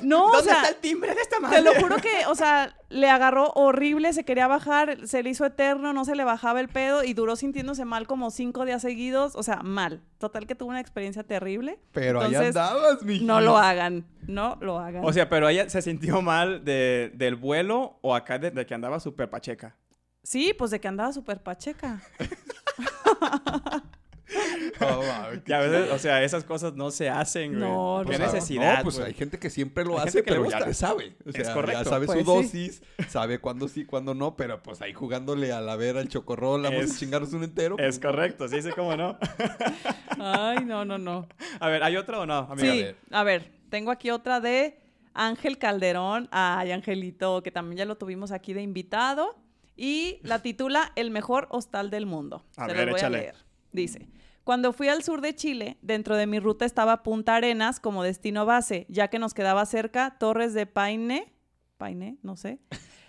[0.00, 1.56] no, o ¿Dónde sea, está el timbre de esta madre?
[1.56, 5.44] te lo juro que, o sea, le agarró horrible, se quería bajar, se le hizo
[5.44, 9.34] eterno, no se le bajaba el pedo y duró sintiéndose mal como cinco días seguidos,
[9.34, 10.00] o sea, mal.
[10.18, 11.78] Total que tuvo una experiencia terrible.
[11.92, 15.04] Pero ahí Entonces, andabas, mi No lo hagan, no lo hagan.
[15.04, 18.74] O sea, pero ella se sintió mal de, del vuelo o acá de, de que
[18.74, 19.74] andaba súper pacheca.
[20.22, 22.00] sí, pues de que andaba súper pacheca.
[24.80, 27.62] A veces, o sea, esas cosas no se hacen, güey.
[27.70, 28.26] No, ¿Qué no.
[28.26, 28.78] necesidad?
[28.78, 29.08] No, pues güey?
[29.08, 31.16] hay gente que siempre lo Hay hace, pero ya le sabe.
[31.24, 31.82] O Es sea, correcto.
[31.82, 32.30] Ya sabe Pues su sí.
[32.36, 36.62] dosis, sabe cuándo sí, cuándo no, pero pues ahí jugándole a la vera, al chocorrol,
[36.62, 37.76] vamos Es- a chingarnos un entero.
[37.78, 39.18] Es correcto, sí, sí, cómo no.
[40.20, 41.26] Ay, no, no, no.
[41.58, 42.72] A ver, ¿hay otra o no, amiga?
[42.72, 42.96] Sí, ver.
[43.10, 44.78] a ver, tengo aquí otra de
[45.14, 46.28] Ángel Calderón.
[46.30, 49.36] Ay, Angelito, que también ya lo tuvimos aquí de invitado.
[49.76, 52.44] Y la titula El mejor hostal del mundo.
[52.56, 53.18] A Se ver, los voy échale.
[53.18, 53.34] a leer.
[53.72, 54.08] Dice.
[54.44, 58.46] Cuando fui al sur de Chile, dentro de mi ruta estaba Punta Arenas como destino
[58.46, 61.34] base, ya que nos quedaba cerca Torres de Paine,
[61.76, 62.58] Paine, no sé,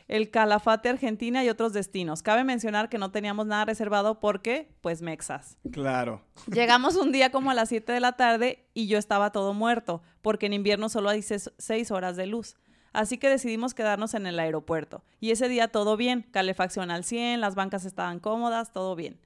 [0.09, 2.23] el Calafate Argentina y otros destinos.
[2.23, 5.57] Cabe mencionar que no teníamos nada reservado porque, pues, mexas.
[5.71, 6.21] Claro.
[6.51, 10.01] Llegamos un día como a las 7 de la tarde y yo estaba todo muerto,
[10.21, 12.55] porque en invierno solo hay 6 horas de luz.
[12.91, 15.03] Así que decidimos quedarnos en el aeropuerto.
[15.19, 19.19] Y ese día todo bien, calefacción al 100, las bancas estaban cómodas, todo bien.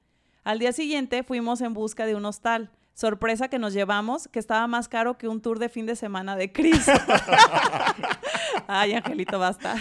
[0.44, 2.70] Al día siguiente fuimos en busca de un hostal.
[2.92, 6.36] Sorpresa que nos llevamos, que estaba más caro que un tour de fin de semana
[6.36, 6.86] de Cris.
[8.66, 9.76] Ay, Angelito, basta.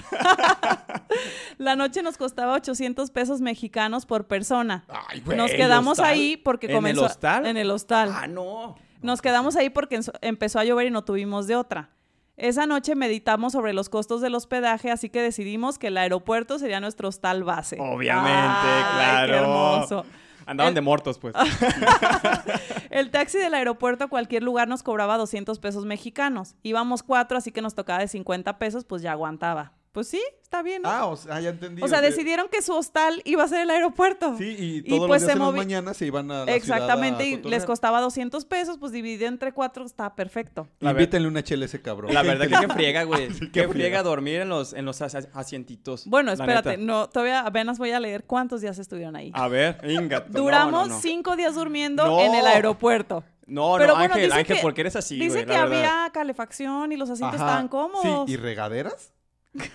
[1.57, 4.85] La noche nos costaba 800 pesos mexicanos por persona.
[5.09, 5.37] Ay, güey.
[5.37, 6.13] Nos ¿el quedamos hostal?
[6.13, 7.45] ahí porque ¿En el comenzó hostal?
[7.45, 8.11] en el hostal.
[8.13, 8.75] Ah, no.
[9.01, 11.89] Nos quedamos ahí porque empezó a llover y no tuvimos de otra.
[12.35, 16.79] Esa noche meditamos sobre los costos del hospedaje, así que decidimos que el aeropuerto sería
[16.79, 17.77] nuestro hostal base.
[17.79, 19.31] Obviamente, Ay, claro.
[19.33, 20.05] Qué hermoso.
[20.45, 21.33] Andaban El- de muertos, pues.
[22.89, 26.55] El taxi del aeropuerto a cualquier lugar nos cobraba 200 pesos mexicanos.
[26.63, 29.71] Íbamos cuatro, así que nos tocaba de 50 pesos, pues ya aguantaba.
[29.93, 30.81] Pues sí, está bien.
[30.81, 30.89] ¿no?
[30.89, 31.81] Ah, o sea, ya entendí.
[31.83, 34.35] o sea, que- decidieron que su hostal iba a ser el aeropuerto.
[34.39, 37.23] Sí, y Y todos pues los días se movi- mañanas se iban a la Exactamente,
[37.25, 40.67] ciudad a y les costaba 200 pesos, pues dividido entre cuatro está perfecto.
[40.79, 42.11] La Invítenle una chela a ese cabrón.
[42.11, 43.27] La verdad que qué friega, güey.
[43.39, 44.01] qué qué friega.
[44.01, 46.07] dormir en los, en los asi- asientitos.
[46.07, 49.31] Bueno, espérate, no, todavía apenas voy a leer cuántos días estuvieron ahí.
[49.35, 50.25] A ver, inga.
[50.27, 51.01] no, Duramos no, no.
[51.01, 52.19] cinco días durmiendo No.
[52.19, 53.23] en el aeropuerto.
[53.45, 55.45] No, Pero no, bueno, Ángel, Ángel, que- ¿por qué eres así, Dice güey?
[55.45, 57.45] que La había calefacción y los asientos Ajá.
[57.49, 58.25] estaban cómodos.
[58.25, 59.11] Sí, ¿y regaderas?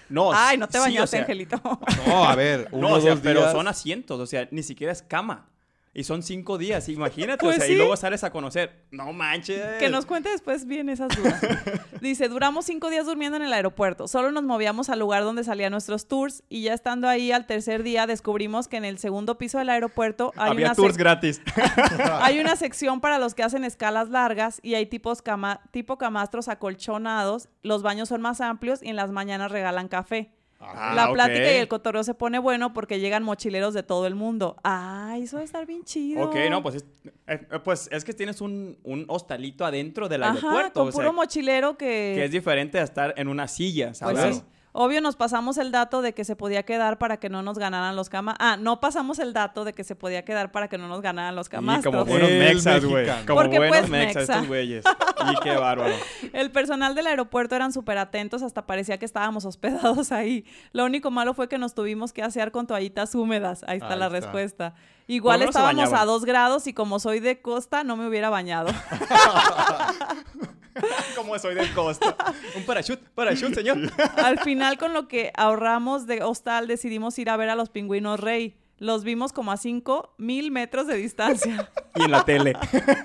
[0.09, 1.61] No, Ay, no te sí, o bañaste, sea, Angelito.
[2.07, 3.53] No, a ver, uno No, o sea, dos pero días.
[3.53, 5.47] son asientos, o sea, ni siquiera es cama.
[5.95, 7.73] Y son cinco días, imagínate, Pues o sea, sí.
[7.73, 8.85] y luego sales a conocer.
[8.91, 9.61] No manches.
[9.79, 11.41] que nos cuente después bien esas dudas.
[12.01, 14.07] Dice, duramos cinco días durmiendo en el aeropuerto.
[14.07, 17.83] Solo nos movíamos al lugar donde salían nuestros tours y ya estando ahí al tercer
[17.83, 21.41] día descubrimos que en el segundo piso del aeropuerto hay Había una tours gratis.
[22.21, 26.49] Hay una sección para los que hacen escalas largas y hay tipos cama- tipo camastros
[26.49, 27.49] acolchonados.
[27.63, 30.31] Los baños son más amplios y en las mañanas regalan café.
[30.61, 34.17] Ah, la plática y el cotorreo se pone bueno porque llegan mochileros de todo el
[34.17, 34.57] mundo.
[34.65, 36.23] Ay, eso va a estar bien chido.
[36.29, 36.85] Ok, no, pues es,
[37.29, 40.81] eh, eh, pues es que tienes un, un hostalito adentro del Ajá, aeropuerto.
[40.81, 42.15] con o sea, puro mochilero que...
[42.17, 44.37] que es diferente a estar en una silla, Pues ¿sabes?
[44.37, 44.43] sí.
[44.81, 47.97] Obvio, nos pasamos el dato de que se podía quedar para que no nos ganaran
[47.97, 48.37] los camas.
[48.39, 51.35] Ah, no pasamos el dato de que se podía quedar para que no nos ganaran
[51.35, 51.93] los Y camastros.
[51.93, 53.09] como buenos El mexas, güey.
[53.27, 54.33] Como Porque, buenos pues, mexas mexa.
[54.35, 54.85] estos güeyes.
[55.33, 55.93] Y qué bárbaro.
[56.33, 60.45] El personal del aeropuerto eran súper atentos, hasta parecía que estábamos hospedados ahí.
[60.71, 63.65] Lo único malo fue que nos tuvimos que asear con toallitas húmedas.
[63.67, 64.17] Ahí está Ahí la está.
[64.21, 64.75] respuesta.
[65.09, 68.71] Igual estábamos a dos grados y como soy de costa, no me hubiera bañado.
[71.17, 72.17] Como soy del costo.
[72.57, 73.79] Un parachute, parachute, señor.
[74.17, 78.21] Al final, con lo que ahorramos de hostal, decidimos ir a ver a los pingüinos
[78.21, 78.57] rey.
[78.81, 81.69] Los vimos como a cinco mil metros de distancia.
[81.97, 82.57] y en la tele.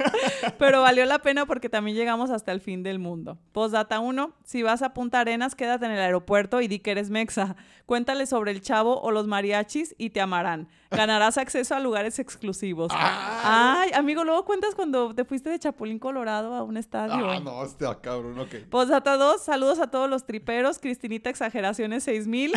[0.60, 3.40] Pero valió la pena porque también llegamos hasta el fin del mundo.
[3.54, 4.36] Postdata 1.
[4.44, 7.56] Si vas a Punta Arenas, quédate en el aeropuerto y di que eres mexa.
[7.88, 10.68] Cuéntale sobre el chavo o los mariachis y te amarán.
[10.96, 12.92] Ganarás acceso a lugares exclusivos.
[12.96, 17.30] Ay, amigo, luego cuentas cuando te fuiste de Chapulín Colorado a un estadio.
[17.30, 18.56] Ah, no, está cabrón, ok.
[18.70, 20.80] Postdata 2, saludos a todos los triperos.
[20.80, 22.54] Cristinita Exageraciones 6000.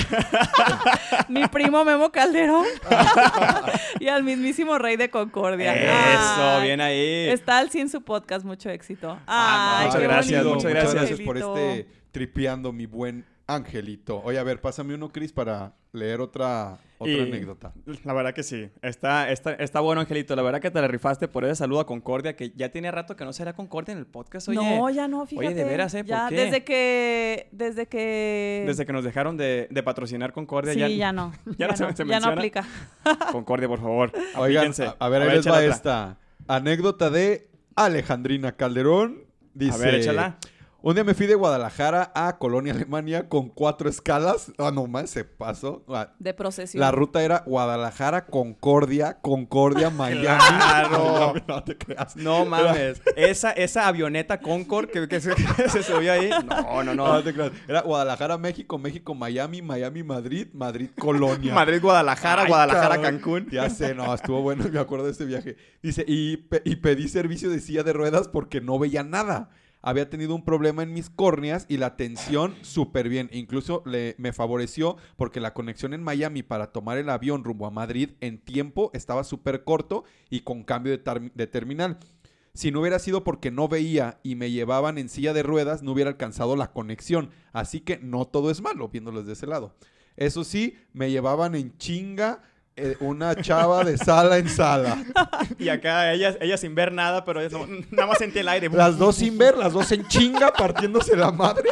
[1.29, 2.67] Mi primo Memo Calderón.
[4.01, 5.75] y al mismísimo Rey de Concordia.
[5.75, 7.29] Eso, Ay, bien ahí.
[7.29, 9.19] Está al 100 su podcast, mucho éxito.
[9.27, 10.95] Ah, muchas qué gracias, bonito, muchas gracias.
[10.95, 14.21] Muchas gracias por este tripeando, mi buen Angelito.
[14.25, 17.73] Oye, a ver, pásame uno, Cris, para leer otra, otra Y- anécdota.
[18.05, 18.69] La verdad que sí.
[18.83, 20.35] Está, está, está bueno, Angelito.
[20.35, 23.15] La verdad que te la rifaste por ese saludo a Concordia, que ya tiene rato
[23.15, 24.49] que no será Concordia en el podcast.
[24.49, 25.47] Oye, no, ya no, fíjate.
[25.47, 25.99] Oye, de veras, ¿eh?
[26.03, 26.35] ¿Por Ya, qué?
[26.35, 27.49] desde que...
[27.53, 28.65] Desde que...
[28.67, 31.33] Desde que nos dejaron de, de patrocinar Concordia, Sí, ya, ya, no.
[31.59, 32.65] ya no se- se ya no aplica.
[33.33, 34.13] Concordia, por favor.
[34.37, 35.65] Oigan, a, a ver, ahí les va otra.
[35.67, 39.25] esta anécdota de Alejandrina Calderón.
[39.55, 40.39] Dice, A ver, échala.
[40.87, 44.53] Un día me fui de Guadalajara a Colonia, Alemania, con cuatro escalas.
[44.57, 45.85] Ah, no más, se pasó.
[45.89, 46.81] Ah, De procesión.
[46.81, 50.21] La ruta era Guadalajara, Concordia, Concordia, Miami.
[50.23, 51.01] Claro.
[51.35, 52.15] Miami, no te creas.
[52.15, 53.03] No mames.
[53.17, 56.31] Esa, esa avioneta Concord que, que se, que se subió ahí.
[56.31, 57.13] No, no, No, no.
[57.15, 57.51] no te creas.
[57.67, 61.53] Era Guadalajara, México, México, Miami, Miami, Madrid, Madrid, Colonia.
[61.53, 63.03] Madrid, Guadalajara, Ay, Guadalajara, cabrón.
[63.19, 63.49] Cancún.
[63.51, 65.57] Ya sé, no, estuvo bueno, me acuerdo de este viaje.
[65.83, 69.51] Dice, y, pe- y pedí servicio de silla de ruedas porque no veía nada.
[69.87, 73.31] Había tenido un problema en mis córneas y la atención súper bien.
[73.33, 78.11] Incluso me favoreció porque la conexión en Miami para tomar el avión rumbo a Madrid
[78.21, 82.01] en tiempo estaba súper corto y con cambio de, de terminal.
[82.53, 85.93] Si no hubiera sido porque no veía y me llevaban en silla de ruedas, no
[85.93, 87.31] hubiera alcanzado la conexión.
[87.53, 89.77] Así que no todo es malo, viéndolos de ese lado.
[90.17, 92.43] Eso sí, me llevaban en chinga
[92.77, 95.03] eh, una chava de sala en sala.
[95.59, 98.69] Y acá ella, ella sin ver nada, pero eso, nada más sentí el aire.
[98.69, 101.71] Las dos sin ver, las dos en chinga, partiéndose la madre.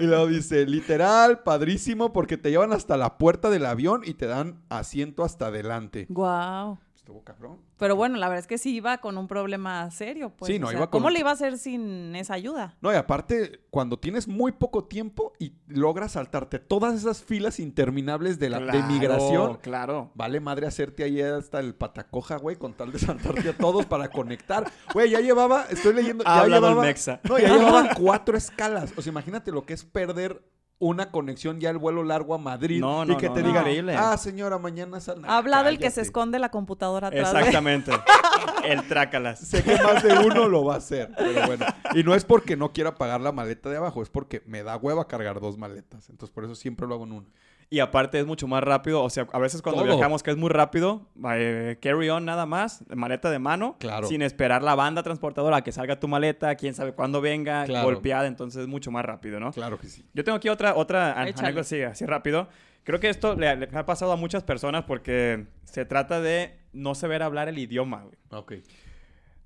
[0.00, 4.26] Y luego dice, literal, padrísimo, porque te llevan hasta la puerta del avión y te
[4.26, 6.06] dan asiento hasta adelante.
[6.08, 6.78] Guau.
[7.02, 7.58] Estuvo cabrón.
[7.78, 10.46] Pero bueno, la verdad es que sí iba con un problema serio, pues.
[10.48, 12.76] Sí, o no, sea, iba con ¿Cómo le iba a hacer sin esa ayuda?
[12.80, 18.38] No, y aparte, cuando tienes muy poco tiempo y logras saltarte todas esas filas interminables
[18.38, 20.12] de, la, de Claro, migración, Claro.
[20.14, 24.08] Vale madre hacerte ahí hasta el patacoja, güey, con tal de saltarte a todos para
[24.08, 24.70] conectar.
[24.94, 27.20] Güey, ya llevaba, estoy leyendo, Ha ya hablado el llevaba, Mexa.
[27.24, 28.92] no, ya llevaba cuatro escalas.
[28.96, 30.40] O sea, imagínate lo que es perder
[30.84, 33.46] una conexión ya el vuelo largo a Madrid No, y no, que no, te no.
[33.48, 33.94] digan, Increíble.
[33.96, 35.22] ah, señora, mañana sal.
[35.24, 37.32] Ha hablado el que se esconde la computadora atrás.
[37.32, 37.92] de- Exactamente.
[38.64, 39.38] el trácalas.
[39.38, 41.66] Sé que más de uno lo va a hacer, pero bueno.
[41.94, 44.76] Y no es porque no quiera pagar la maleta de abajo, es porque me da
[44.76, 46.10] hueva cargar dos maletas.
[46.10, 47.26] Entonces, por eso siempre lo hago en una.
[47.72, 49.02] Y aparte es mucho más rápido.
[49.02, 49.94] O sea, a veces cuando Todo.
[49.96, 53.76] viajamos que es muy rápido, eh, carry on nada más, maleta de mano.
[53.80, 54.06] Claro.
[54.08, 57.86] Sin esperar la banda transportadora a que salga tu maleta, quién sabe cuándo venga, Claro.
[57.86, 58.26] golpeada.
[58.26, 59.52] Entonces es mucho más rápido, ¿no?
[59.52, 60.04] Claro que sí.
[60.12, 62.46] Yo tengo aquí otra, otra anécdota, sí, así rápido.
[62.84, 66.94] Creo que esto le, le ha pasado a muchas personas porque se trata de no
[66.94, 68.02] saber hablar el idioma.
[68.02, 68.16] güey.
[68.32, 68.52] Ok.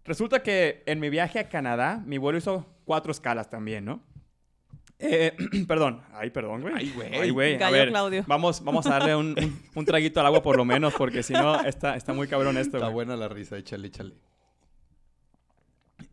[0.05, 4.01] Resulta que en mi viaje a Canadá, mi vuelo hizo cuatro escalas también, ¿no?
[4.99, 5.37] Eh,
[5.69, 6.03] perdón.
[6.13, 6.75] Ay, perdón, güey.
[6.75, 7.15] Ay, güey.
[7.15, 7.63] Ay, güey.
[7.63, 8.25] A ver, Claudio.
[8.27, 11.33] Vamos, vamos a darle un, un- un traguito al agua por lo menos, porque si
[11.35, 12.95] no, está, está muy cabrón esto, Está güey.
[13.07, 14.15] buena la risa, échale, échale.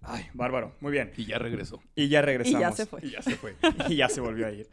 [0.01, 0.75] Ay, bárbaro.
[0.81, 1.11] Muy bien.
[1.15, 1.81] Y ya regresó.
[1.95, 2.59] Y ya regresamos.
[2.59, 2.99] Y ya se fue.
[3.03, 3.55] Y ya se fue.
[3.89, 4.69] y ya se volvió a ir.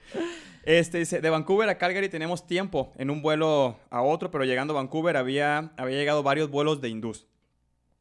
[0.64, 4.74] Este dice, de Vancouver a Calgary tenemos tiempo en un vuelo a otro, pero llegando
[4.74, 7.26] a Vancouver había, había llegado varios vuelos de hindús.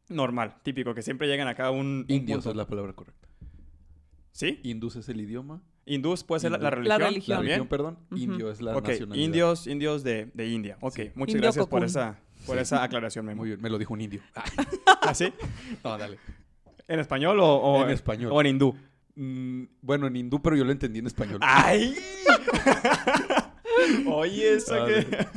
[0.07, 2.05] Normal, típico, que siempre llegan acá un...
[2.07, 3.27] Indios es la palabra correcta.
[4.31, 4.59] ¿Sí?
[4.63, 5.61] Indus es el idioma.
[5.93, 6.87] Hindús puede ser la, religión.
[6.87, 7.33] La religión.
[7.33, 7.59] La también.
[7.59, 7.97] religión, perdón.
[8.15, 9.25] Indio es la ok, nacionalidad.
[9.25, 10.77] indios, indios de, de India.
[10.81, 11.11] Ok, Sí.
[11.15, 13.37] muchas Indio gracias por esa, por esa aclaración, Memo.
[13.41, 14.21] Muy bien, me lo dijo un indio.
[15.01, 15.33] ¿Así?
[15.83, 16.17] No, dale.
[16.87, 18.31] ¿En español o, o En español.
[18.33, 18.75] O en hindú.
[19.15, 21.39] Mm, bueno, en hindú, pero yo lo entendí en español.
[21.41, 21.95] ¡Ay!
[24.07, 25.05] Oye, eso Dale.
[25.05, 25.27] que...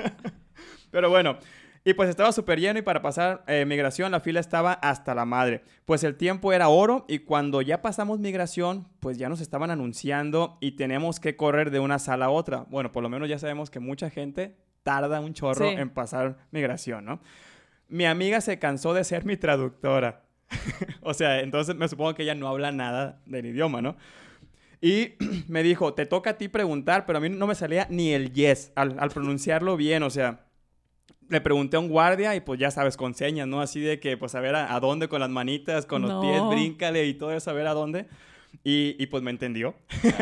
[0.91, 1.39] Pero bueno,
[1.85, 5.25] y pues estaba súper lleno y para pasar eh, migración la fila estaba hasta la
[5.25, 5.63] madre.
[5.85, 10.59] Pues el tiempo era oro y cuando ya pasamos migración, pues ya nos estaban anunciando
[10.61, 12.67] y tenemos que correr de una sala a otra.
[12.71, 15.75] Bueno, por lo menos ya sabemos que mucha gente tarda un chorro Sí.
[15.77, 17.21] en pasar migración, ¿no?
[17.89, 20.23] Mi amiga se cansó de ser mi traductora.
[21.03, 23.97] o sea, entonces me supongo que ella no habla nada del idioma, ¿no?
[24.81, 25.15] Y
[25.49, 28.33] me dijo, te toca a ti preguntar, pero a mí no me salía ni el
[28.33, 30.47] yes al, al pronunciarlo bien, o sea,
[31.29, 33.61] le pregunté a un guardia y pues ya sabes, con señas, ¿no?
[33.61, 36.21] Así de que pues a ver a, a dónde con las manitas, con los No.
[36.21, 38.07] pies, bríncale y todo eso, a ver a dónde.
[38.65, 39.75] Y, y pues me entendió.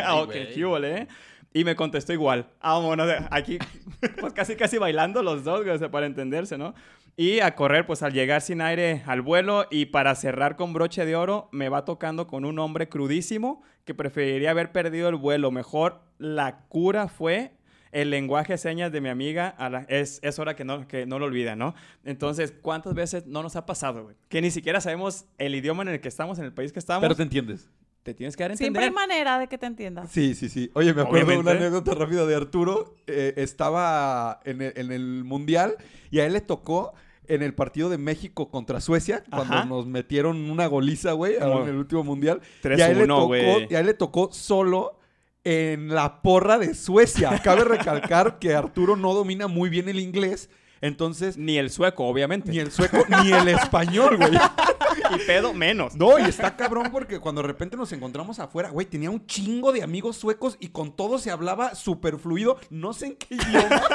[0.05, 0.55] Ah, ok, güey.
[0.55, 1.09] qué ¿eh?
[1.53, 2.47] Y me contestó igual.
[2.61, 3.59] Ah, bueno, de- aquí,
[4.21, 6.75] pues casi, casi bailando los dos, güey, o sea, para entenderse, ¿no?
[7.17, 11.05] Y a correr, pues al llegar sin aire al vuelo y para cerrar con broche
[11.05, 15.51] de oro, me va tocando con un hombre crudísimo que preferiría haber perdido el vuelo.
[15.51, 17.53] Mejor la cura fue
[17.93, 19.49] el lenguaje de señas de mi amiga.
[19.49, 21.75] a la- es, es hora que no, que no lo olvida, ¿no?
[22.05, 24.17] Entonces, ¿cuántas veces no nos ha pasado, güey?
[24.29, 27.03] Que ni siquiera sabemos el idioma en el que estamos, en el país que estamos.
[27.03, 27.69] Pero te entiendes.
[28.03, 29.09] te tienes que dar a Siempre hay entender.
[29.09, 30.11] manera de que te entiendas.
[30.11, 30.71] Sí, sí, sí.
[30.75, 32.95] Oye, me acuerdo de una anécdota rápida de Arturo.
[33.07, 35.77] Eh, estaba en el, en el Mundial
[36.11, 36.95] y a él le tocó
[37.29, 39.65] en el partido de México contra Suecia, cuando Ajá.
[39.65, 42.41] nos metieron una goliza, güey, en el último Mundial.
[42.65, 43.67] y a él le 3-1, tocó, güey.
[43.71, 44.99] y a él le tocó solo
[45.45, 47.41] en la porra de Suecia.
[47.43, 50.51] Cabe recalcar que Arturo no domina muy bien el inglés,
[50.81, 52.51] entonces Ni el sueco, obviamente.
[52.51, 54.33] ni el sueco ni el español, güey.
[55.15, 55.95] Y pedo menos.
[55.95, 59.73] No, y está cabrón porque cuando de repente nos encontramos afuera, güey, tenía un chingo
[59.73, 62.59] de amigos suecos y con todos se hablaba súper fluido.
[62.71, 63.83] No sé en qué idioma.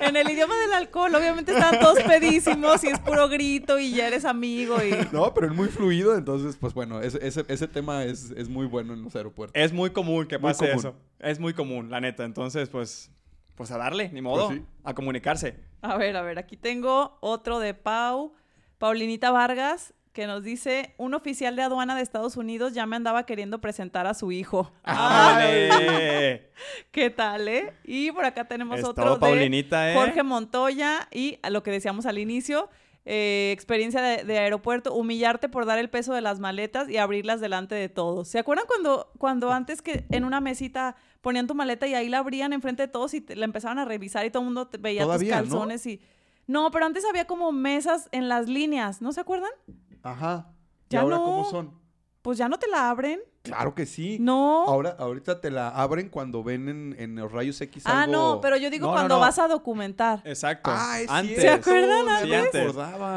[0.00, 4.06] En el idioma del alcohol, obviamente están todos pedísimos y es puro grito y ya
[4.06, 4.92] eres amigo y...
[5.12, 6.16] No, pero es muy fluido.
[6.16, 9.60] Entonces, pues bueno, ese, ese, ese tema es, es muy bueno en los aeropuertos.
[9.60, 10.78] Es muy común que pase común.
[10.78, 10.94] eso.
[11.18, 12.24] Es muy común, la neta.
[12.24, 13.10] Entonces, pues,
[13.54, 14.48] pues a darle, ni modo.
[14.48, 14.66] Pues sí.
[14.84, 15.56] A comunicarse.
[15.82, 18.32] A ver, a ver, aquí tengo otro de Pau,
[18.78, 23.24] Paulinita Vargas, que nos dice, un oficial de aduana de Estados Unidos ya me andaba
[23.26, 24.72] queriendo presentar a su hijo.
[24.82, 26.50] ¡Ándale!
[26.90, 27.72] ¿Qué tal, eh?
[27.84, 29.94] Y por acá tenemos Es otro todo, de Paulinita, ¿eh?
[29.94, 32.68] Jorge Montoya y a lo que decíamos al inicio,
[33.04, 37.40] eh, experiencia de, de aeropuerto, humillarte por dar el peso de las maletas y abrirlas
[37.40, 38.28] delante de todos.
[38.28, 42.18] ¿Se acuerdan cuando, cuando antes que en una mesita ponían tu maleta y ahí la
[42.18, 44.78] abrían enfrente de todos y te- la empezaban a revisar y todo el mundo te-
[44.78, 46.00] veía tus calzones y...
[46.46, 49.50] No, pero antes había como mesas en las líneas, ¿no se acuerdan?
[50.02, 50.52] Ajá.
[50.88, 51.24] ¿Y Ya ahora no.
[51.24, 51.78] cómo son?
[52.22, 53.20] Pues ya no te la abren.
[53.42, 54.18] Claro que sí.
[54.20, 54.64] No.
[54.66, 58.56] Ahora, ahorita te la abren cuando ven en, en los rayos X ah, no, pero
[58.56, 59.20] yo digo No, cuando no.
[59.20, 60.20] vas a documentar.
[60.24, 60.70] Exacto.
[60.72, 61.40] Ah, es antes.
[61.40, 62.76] ¿Se acuerdan ya Sí, no me antes.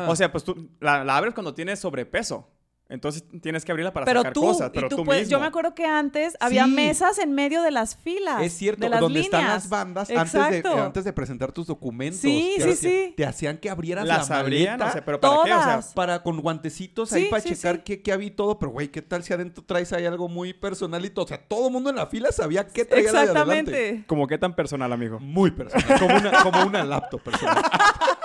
[0.09, 2.47] O sea, pues tú la, la abres cuando tienes sobrepeso.
[2.91, 4.67] Entonces tienes que abrirla para pero sacar tú, cosas.
[4.69, 6.71] y Pero tú tú puedes- yo me acuerdo que antes había Sí.
[6.71, 8.41] mesas en medio de las filas.
[8.43, 9.33] Es cierto, de las donde líneas.
[9.41, 10.83] están las bandas antes de, Exacto.
[10.83, 12.19] antes de presentar tus documentos.
[12.19, 13.13] Sí, sí, sí.
[13.17, 15.53] Te hacían que abrieras Las la abrían, maleta o sea, pero ¿para qué?
[15.53, 18.59] O sea, para con guantecitos Sí, ahí para sí, checar qué, qué había y todo.
[18.59, 21.21] Pero, güey, ¿qué tal si adentro traes ahí algo muy personalito?
[21.23, 23.71] O sea, todo el mundo en la fila sabía qué traía la de adelante.
[23.71, 24.03] Exactamente.
[24.07, 25.19] ¿Cómo qué tan personal, amigo?
[25.19, 25.97] Muy personal.
[25.99, 27.63] Como una, como una laptop personal.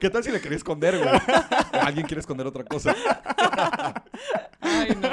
[0.00, 1.08] ¿Qué tal si le quería esconder, güey?
[1.10, 2.94] O alguien quiere esconder otra cosa.
[4.60, 5.10] Ay, no.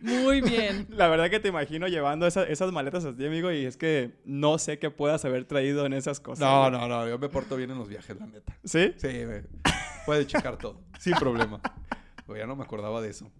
[0.00, 0.86] Muy bien.
[0.90, 4.12] La verdad que te imagino llevando esa- esas maletas a ti, amigo, y es que
[4.24, 6.40] no sé qué puedas haber traído en esas cosas.
[6.40, 6.72] No, güey.
[6.72, 7.08] no, no.
[7.08, 8.52] Yo me porto bien en los viajes, la neta.
[8.64, 8.92] ¿Sí?
[8.96, 9.44] Sí, me-
[10.04, 10.80] puede checar todo.
[10.98, 11.60] Sin problema.
[12.26, 13.30] Pero ya no me acordaba de eso.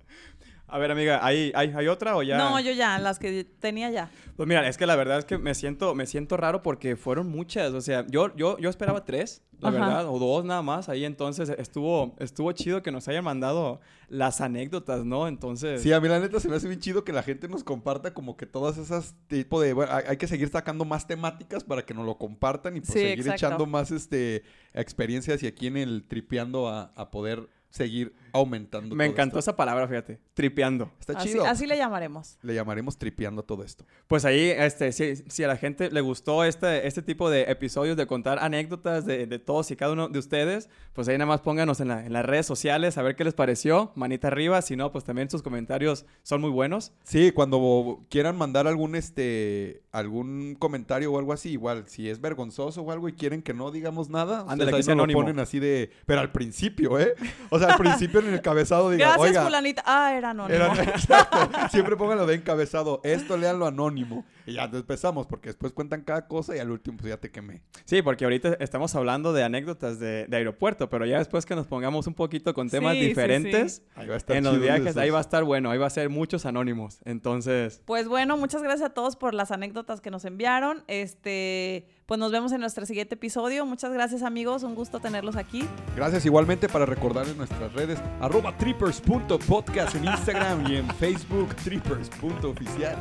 [0.73, 2.39] A ver, amiga, ¿hay, hay, hay otra o ya?
[2.39, 4.11] No, yo ya, las que tenía ya.
[4.37, 7.29] Pues mira, es que la verdad es que me siento, me siento raro porque fueron
[7.29, 7.75] muchas.
[7.75, 9.79] O sea, yo, yo, yo esperaba tres, la Ajá.
[9.79, 10.89] verdad, o dos nada más.
[10.89, 15.29] Ahí entonces estuvo, estuvo chido que nos hayan mandado las anécdotas, ¿no?
[15.29, 15.83] Entonces.
[15.83, 18.15] Sí, a mí la neta se me hace bien chido que la gente nos comparta
[18.15, 19.75] como que todas esas tipo de...
[19.75, 22.95] Bueno, hay, hay que seguir sacando más temáticas para que nos lo compartan y pues
[22.95, 23.47] Sí, seguir exacto.
[23.47, 29.05] echando más este experiencias y aquí en el tripeando a, a poder seguir aumentando me
[29.05, 29.51] todo encantó esto.
[29.51, 30.18] esa palabra, fíjate.
[30.35, 30.90] Tripeando.
[30.99, 31.45] Está Así, chido.
[31.45, 32.38] así le llamaremos.
[32.42, 33.85] Le llamaremos tripeando todo esto.
[34.07, 37.97] Pues ahí, este, si, si a la gente le gustó este, este tipo de episodios
[37.97, 41.40] de contar anécdotas de, de todos y cada uno de ustedes, pues ahí nada más
[41.40, 43.92] pónganos en, la- en las redes sociales a ver qué les pareció.
[43.95, 46.92] Manita arriba, si no, pues también sus comentarios son muy buenos.
[47.05, 52.81] Sí, cuando quieran mandar algún este algún comentario o algo así, igual, si es vergonzoso
[52.81, 55.12] o algo y quieren que no digamos nada, Ándale, ustedes que ahí sea nos lo
[55.12, 57.14] ponen así de, pero al principio, ¿eh?
[57.51, 59.83] O sea, al principio en el encabezado digan, Gracias, oiga, fulanita.
[59.87, 60.55] Ah, era anónimo.
[60.65, 61.51] Era- exacto.
[61.71, 63.01] Siempre pónganlo de encabezado.
[63.05, 64.25] Esto léanlo anónimo.
[64.46, 67.62] Y ya empezamos, porque después cuentan cada cosa y al último pues ya te quemé.
[67.85, 71.66] Sí, porque ahorita estamos hablando de anécdotas de, de aeropuerto, pero ya después que nos
[71.66, 74.96] pongamos un poquito con temas Sí, sí, diferentes, Ahí va a estar en los viajes,
[74.96, 76.98] ahí va a estar bueno, ahí va a ser muchos anónimos.
[77.05, 80.83] Entonces, Pues bueno, muchas gracias a todos por las anécdotas que nos enviaron.
[80.88, 83.64] Este, pues nos vemos en nuestro siguiente episodio.
[83.64, 84.62] Muchas gracias, amigos.
[84.62, 85.66] Un gusto tenerlos aquí.
[85.96, 92.96] Gracias igualmente para recordar en nuestras redes arroba trippers.podcast en Instagram y en Facebook trippers.oficial.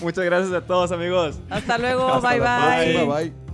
[0.00, 1.38] muchas gracias a todos, amigos.
[1.50, 2.08] Hasta luego.
[2.08, 2.92] Hasta bye la bye.
[2.94, 3.51] próxima, bye.